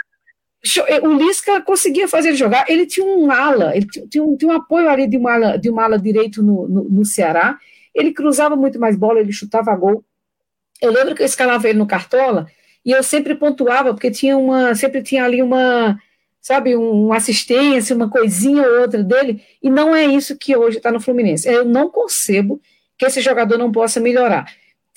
[1.02, 4.56] O Lisca conseguia fazer ele jogar, ele tinha um ala, ele tinha, um, tinha um
[4.56, 7.58] apoio ali de uma ala, de uma ala direito no, no, no Ceará,
[8.00, 10.04] ele cruzava muito mais bola, ele chutava gol.
[10.82, 12.48] Eu lembro que eu escalava ele no Cartola
[12.86, 16.00] e eu sempre pontuava, porque tinha uma, sempre tinha ali uma,
[16.42, 20.78] sabe, um, uma assistência, uma coisinha ou outra dele, e não é isso que hoje
[20.78, 21.48] está no Fluminense.
[21.48, 22.62] Eu não concebo
[22.98, 24.52] que esse jogador não possa melhorar.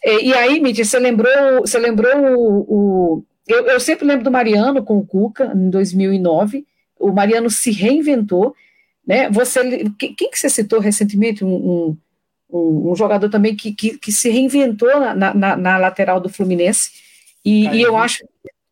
[0.05, 2.67] E, e aí, Mídia, você lembrou, você lembrou o.
[2.69, 6.67] o eu, eu, sempre lembro do Mariano com o Cuca, em 2009.
[6.99, 8.55] O Mariano se reinventou.
[9.07, 9.29] Né?
[9.31, 11.45] Você, quem que você citou recentemente?
[11.45, 11.97] Um, um
[12.53, 16.91] um, um jogador também que, que, que, se reinventou na, na, na lateral do Fluminense.
[17.45, 18.25] E, e eu acho.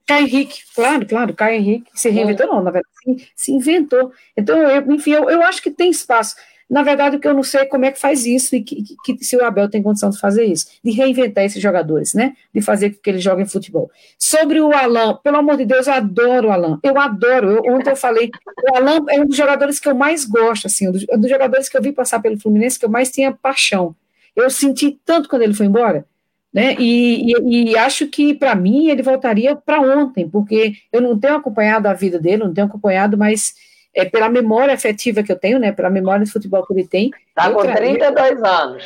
[0.07, 4.13] Caio Henrique, claro, claro, Caio Henrique se reinventou, não, na verdade, se, se inventou.
[4.37, 6.35] Então, eu, enfim, eu, eu acho que tem espaço.
[6.71, 8.85] Na verdade, o que eu não sei é como é que faz isso e que,
[9.05, 12.37] que, se o Abel tem condição de fazer isso, de reinventar esses jogadores, né?
[12.55, 13.91] De fazer com que eles joguem futebol.
[14.17, 16.79] Sobre o Alain, pelo amor de Deus, eu adoro o Alain.
[16.85, 17.51] Eu adoro.
[17.51, 18.31] Eu, ontem eu falei,
[18.71, 21.29] o Alain é um dos jogadores que eu mais gosto, assim, um dos, um dos
[21.29, 23.97] jogadores que eu vi passar pelo Fluminense que eu mais tinha paixão.
[24.37, 26.07] Eu senti tanto quando ele foi embora,
[26.55, 26.77] né?
[26.79, 31.35] E, e, e acho que para mim ele voltaria para ontem, porque eu não tenho
[31.35, 33.55] acompanhado a vida dele, não tenho acompanhado, mas
[33.95, 37.11] é, pela memória afetiva que eu tenho, né, pela memória de futebol que ele tem.
[37.29, 38.85] Está com 32 anos.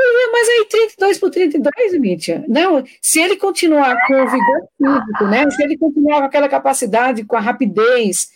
[0.00, 2.44] É, mas aí 32 por 32, Mítia.
[2.46, 7.24] Não, se ele continuar com o vigor físico, né, se ele continuar com aquela capacidade,
[7.24, 8.28] com a rapidez,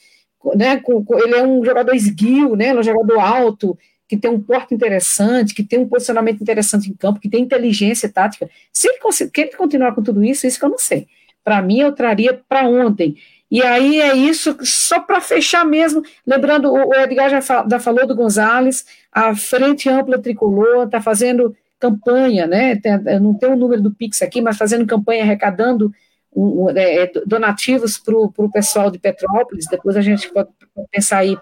[0.56, 4.42] né, com, com, ele é um jogador esguio, né, um jogador alto, que tem um
[4.42, 8.50] porte interessante, que tem um posicionamento interessante em campo, que tem inteligência tática.
[8.72, 11.06] Se ele, se ele continuar com tudo isso, isso que eu não sei.
[11.44, 13.16] Para mim, eu traria para ontem.
[13.52, 18.16] E aí é isso, só para fechar mesmo, lembrando, o Edgar já, já falou do
[18.16, 22.76] Gonzalez, a Frente Ampla Tricolor está fazendo campanha, né?
[22.76, 25.92] Tem, não tem o número do Pix aqui, mas fazendo campanha, arrecadando
[26.34, 29.66] um, é, é donativos para o pessoal de Petrópolis.
[29.70, 30.48] Depois a gente pode
[30.90, 31.36] pensar aí,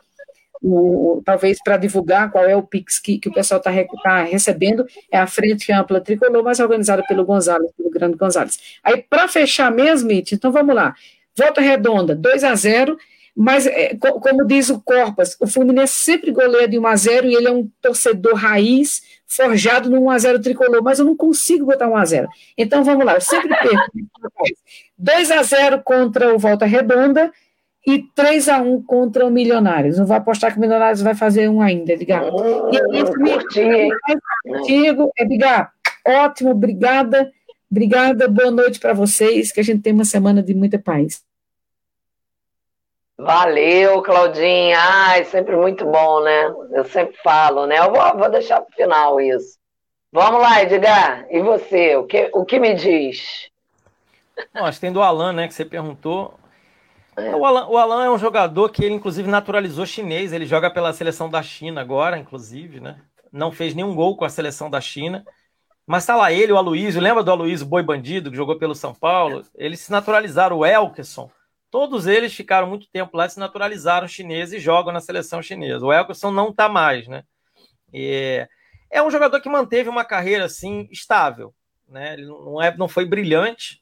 [0.60, 3.70] o, talvez para divulgar qual é o Pix que, que o pessoal está
[4.02, 4.84] tá recebendo.
[5.12, 8.58] É a Frente Ampla Tricolor, mas organizada pelo Gonzalez, pelo Grande Gonzalez.
[8.82, 10.92] Aí, para fechar mesmo, It, então vamos lá.
[11.36, 12.96] Volta redonda, 2 a 0
[13.34, 17.34] mas, é, como diz o Corpas, o Fluminense sempre goleia de 1 a 0 e
[17.34, 21.64] ele é um torcedor raiz, forjado no 1 a 0 tricolor, mas eu não consigo
[21.64, 22.28] botar 1 a 0
[22.58, 23.90] Então vamos lá, eu sempre perco.
[24.98, 27.32] 2 a 0 contra o Volta Redonda
[27.86, 29.96] e 3 a 1 contra o Milionários.
[29.98, 32.24] Não vou apostar que o Milionários vai fazer um ainda, Edgar.
[32.24, 33.12] e é isso,
[34.44, 35.72] contigo, Edgar.
[36.06, 37.32] Ótimo, obrigada.
[37.70, 41.22] Obrigada, boa noite para vocês, que a gente tem uma semana de muita paz.
[43.16, 44.76] Valeu, Claudinha.
[44.78, 46.52] Ai, sempre muito bom, né?
[46.72, 47.78] Eu sempre falo, né?
[47.78, 49.58] Eu vou, vou deixar para o final isso.
[50.10, 51.26] Vamos lá, Edgar.
[51.30, 51.94] E você?
[51.96, 53.50] O que, o que me diz?
[54.52, 55.46] Nós tem do Alan, né?
[55.46, 56.34] Que você perguntou.
[57.16, 57.36] É.
[57.36, 60.32] O, Alan, o Alan é um jogador que ele, inclusive, naturalizou chinês.
[60.32, 62.98] Ele joga pela seleção da China agora, inclusive, né?
[63.30, 65.24] Não fez nenhum gol com a seleção da China.
[65.86, 67.00] Mas tá lá ele, o Aloysio.
[67.00, 69.44] Lembra do Aloysio Boi Bandido, que jogou pelo São Paulo?
[69.54, 70.58] Eles se naturalizaram.
[70.58, 71.30] O Elkerson
[71.70, 75.86] Todos eles ficaram muito tempo lá, se naturalizaram chineses e jogam na seleção chinesa.
[75.86, 77.22] O Elkerson não está mais, né?
[77.92, 78.46] E
[78.90, 81.54] é um jogador que manteve uma carreira assim estável,
[81.88, 82.14] né?
[82.14, 83.80] Ele não, é, não foi brilhante.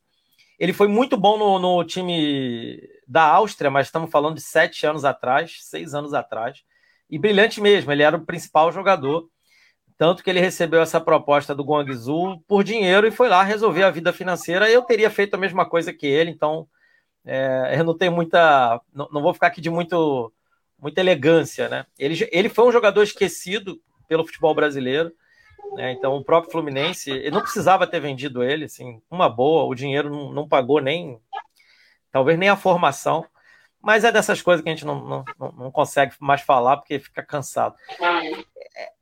[0.59, 5.05] Ele foi muito bom no, no time da Áustria, mas estamos falando de sete anos
[5.07, 6.63] atrás, seis anos atrás.
[7.09, 9.31] E brilhante mesmo, ele era o principal jogador.
[9.99, 13.91] Tanto que ele recebeu essa proposta do Guangzhou por dinheiro e foi lá resolver a
[13.91, 14.71] vida financeira.
[14.71, 16.69] Eu teria feito a mesma coisa que ele, então
[17.27, 18.81] é, eu não tenho muita.
[18.95, 20.33] Não, não, vou ficar aqui de muito,
[20.79, 21.85] muita elegância, né?
[21.99, 25.13] Ele, ele foi um jogador esquecido pelo futebol brasileiro.
[25.75, 25.93] Né?
[25.93, 30.09] Então, o próprio Fluminense, ele não precisava ter vendido ele, assim, uma boa, o dinheiro
[30.09, 31.21] não, não pagou nem,
[32.11, 33.27] talvez nem a formação,
[33.83, 37.23] mas é dessas coisas que a gente não, não, não consegue mais falar porque fica
[37.23, 37.77] cansado.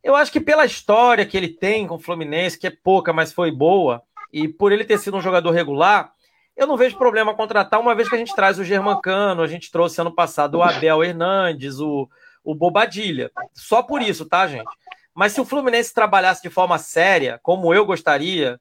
[0.03, 3.33] Eu acho que pela história que ele tem com o Fluminense, que é pouca, mas
[3.33, 4.03] foi boa,
[4.33, 6.13] e por ele ter sido um jogador regular,
[6.57, 9.71] eu não vejo problema contratar, uma vez que a gente traz o Germancano, a gente
[9.71, 12.09] trouxe ano passado o Abel Hernandes, o,
[12.43, 13.31] o Bobadilha.
[13.53, 14.71] Só por isso, tá, gente?
[15.15, 18.59] Mas se o Fluminense trabalhasse de forma séria, como eu gostaria,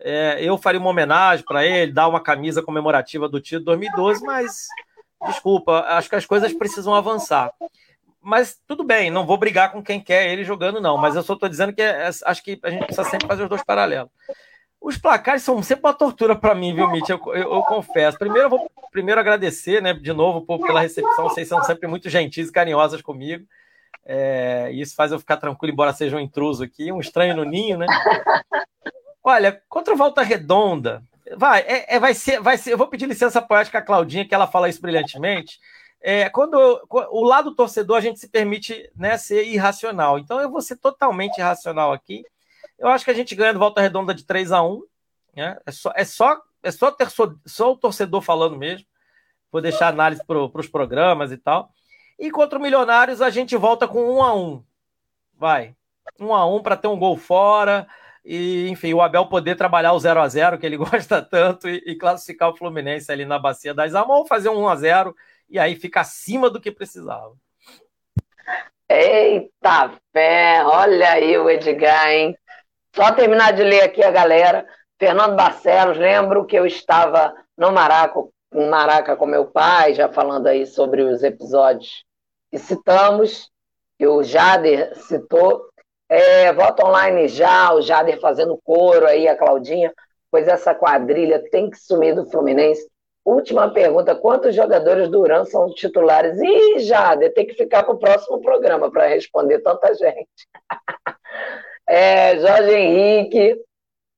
[0.00, 4.66] é, eu faria uma homenagem para ele, dar uma camisa comemorativa do título 2012, mas
[5.26, 7.52] desculpa, acho que as coisas precisam avançar.
[8.26, 10.96] Mas tudo bem, não vou brigar com quem quer ele jogando, não.
[10.98, 13.48] Mas eu só estou dizendo que é, acho que a gente precisa sempre fazer os
[13.48, 14.10] dois paralelos.
[14.80, 17.08] Os placares são sempre uma tortura para mim, viu, Mitch?
[17.08, 18.18] Eu, eu, eu, confesso.
[18.18, 21.28] Primeiro, eu vou primeiro agradecer, né, de novo, por, pela recepção.
[21.28, 23.46] Vocês são sempre muito gentis e carinhosas comigo.
[24.04, 27.78] É, isso faz eu ficar tranquilo, embora seja um intruso aqui, um estranho no ninho,
[27.78, 27.86] né?
[29.22, 31.00] Olha, contra o Volta Redonda,
[31.36, 32.72] vai, é, é, vai, ser, vai ser.
[32.72, 35.60] Eu vou pedir licença poética à Claudinha, que ela fala isso brilhantemente.
[36.00, 36.56] É, quando
[36.88, 40.18] o lado torcedor a gente se permite né, ser irracional.
[40.18, 42.24] Então eu vou ser totalmente irracional aqui
[42.78, 44.82] eu acho que a gente ganha de volta redonda de 3 a 1
[45.34, 45.58] né?
[45.66, 48.86] É só, é só, é só, ter, só, só o torcedor falando mesmo.
[49.52, 51.70] Vou deixar análise para os programas e tal.
[52.18, 54.64] E contra o Milionários a gente volta com 1 a 1
[55.38, 55.76] Vai.
[56.18, 57.86] 1 a 1 para ter um gol fora.
[58.24, 61.82] E, enfim, o Abel poder trabalhar o 0 a 0 que ele gosta tanto, e,
[61.86, 65.16] e classificar o Fluminense ali na bacia das almas, ou fazer um 1 a 0
[65.48, 67.34] e aí fica acima do que precisava.
[68.88, 72.36] Eita fé, olha aí o Edgar, hein?
[72.94, 74.66] Só terminar de ler aqui a galera.
[74.98, 78.20] Fernando Barcelos, lembro que eu estava no Maraca,
[78.54, 82.04] em Maraca com meu pai, já falando aí sobre os episódios
[82.50, 83.50] que citamos,
[83.98, 85.68] e o Jader citou.
[86.08, 89.92] É, voto online já, o Jader fazendo coro aí, a Claudinha,
[90.30, 92.88] pois essa quadrilha tem que sumir do Fluminense.
[93.26, 96.40] Última pergunta: quantos jogadores do Uran são titulares?
[96.40, 100.48] Ih, Jader, tem que ficar para o próximo programa para responder tanta gente.
[101.88, 103.62] É, Jorge Henrique,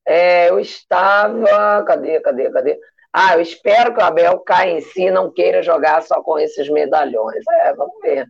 [0.06, 1.84] é, eu estava.
[1.84, 2.80] Cadê, cadê, cadê?
[3.12, 6.70] Ah, eu espero que o Abel caia em si não queira jogar só com esses
[6.70, 7.44] medalhões.
[7.60, 8.26] É, vamos ver.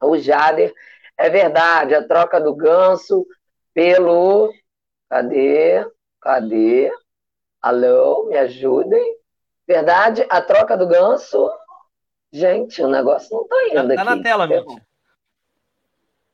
[0.00, 0.72] O Jader,
[1.18, 3.26] é verdade, a troca do ganso
[3.74, 4.52] pelo.
[5.08, 5.84] Cadê?
[6.20, 6.92] Cadê?
[7.60, 9.23] Alô, me ajudem.
[9.66, 11.50] Verdade, a troca do ganso.
[12.32, 13.88] Gente, o negócio não está indo.
[13.88, 14.16] Tá, tá aqui.
[14.16, 14.82] na tela, Mitch.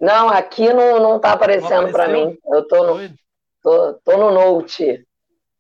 [0.01, 2.37] Não, aqui não, não tá aparecendo para mim.
[2.47, 3.15] Eu tô no,
[3.63, 5.07] tô, tô no Note.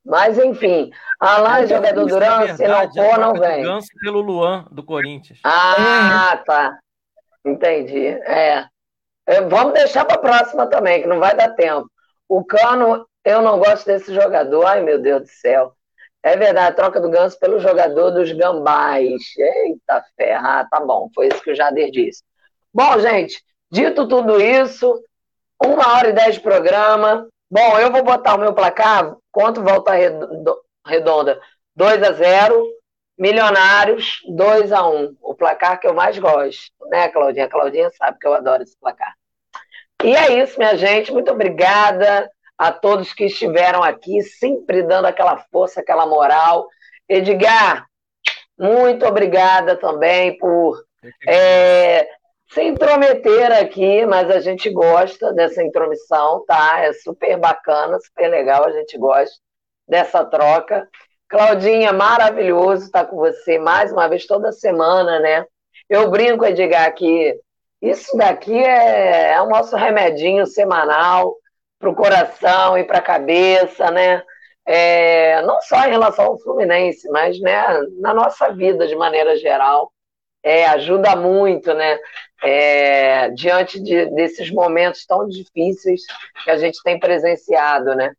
[0.03, 0.91] Mas, enfim,
[1.21, 3.63] Alain, jogador Duran, se não for, não vem.
[3.63, 5.39] Ganso pelo Luan, do Corinthians.
[5.45, 6.79] Ah, tá.
[7.45, 8.07] Entendi.
[8.07, 8.65] É.
[9.27, 11.87] é vamos deixar para a próxima também, que não vai dar tempo.
[12.27, 14.65] O Cano, eu não gosto desse jogador.
[14.65, 15.75] Ai, meu Deus do céu.
[16.23, 19.23] É verdade, troca do Ganso pelo jogador dos Gambás.
[19.39, 22.23] Eita ferra, tá bom, foi isso que o Jader disse.
[22.73, 25.03] Bom, gente, dito tudo isso,
[25.63, 27.27] uma hora e dez de programa.
[27.51, 29.93] Bom, eu vou botar o meu placar, quanto volta
[30.87, 31.41] redonda?
[31.75, 32.81] 2 a 0
[33.19, 37.45] Milionários, 2 a 1 O placar que eu mais gosto, né, Claudinha?
[37.45, 39.15] A Claudinha sabe que eu adoro esse placar.
[40.03, 41.13] E é isso, minha gente.
[41.13, 42.31] Muito obrigada
[42.61, 46.69] a todos que estiveram aqui, sempre dando aquela força, aquela moral.
[47.09, 47.87] Edgar,
[48.59, 50.85] muito obrigada também por
[51.27, 52.07] é,
[52.53, 56.81] se intrometer aqui, mas a gente gosta dessa intromissão, tá?
[56.81, 59.35] É super bacana, super legal, a gente gosta
[59.89, 60.87] dessa troca.
[61.31, 65.47] Claudinha, maravilhoso estar com você mais uma vez toda semana, né?
[65.89, 67.41] Eu brinco, Edgar, que
[67.81, 71.35] isso daqui é, é o nosso remedinho semanal
[71.81, 74.23] para o coração e para a cabeça, né?
[74.67, 77.65] É, não só em relação ao Fluminense, mas né,
[77.99, 79.91] na nossa vida de maneira geral.
[80.43, 81.99] É, ajuda muito, né?
[82.43, 86.03] É, diante de, desses momentos tão difíceis
[86.45, 88.13] que a gente tem presenciado, né?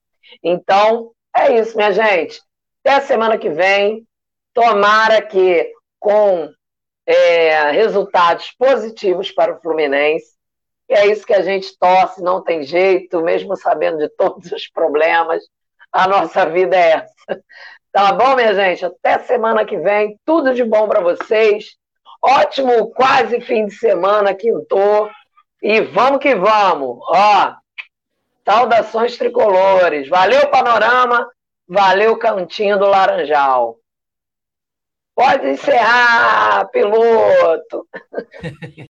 [0.43, 2.39] Então, é isso, minha gente.
[2.83, 4.05] Até a semana que vem.
[4.53, 6.51] Tomara que com
[7.05, 10.35] é, resultados positivos para o Fluminense.
[10.91, 14.67] E é isso que a gente torce, não tem jeito, mesmo sabendo de todos os
[14.67, 15.41] problemas,
[15.89, 17.43] a nossa vida é essa.
[17.93, 18.85] Tá bom, minha gente?
[18.85, 20.19] Até semana que vem.
[20.25, 21.77] Tudo de bom para vocês.
[22.21, 25.09] Ótimo quase fim de semana, quintou.
[25.61, 26.99] E vamos que vamos.
[27.09, 27.53] Ó,
[28.45, 30.09] saudações tricolores.
[30.09, 31.29] Valeu, Panorama.
[31.67, 33.77] Valeu, Cantinho do Laranjal.
[35.15, 37.87] Pode encerrar, piloto.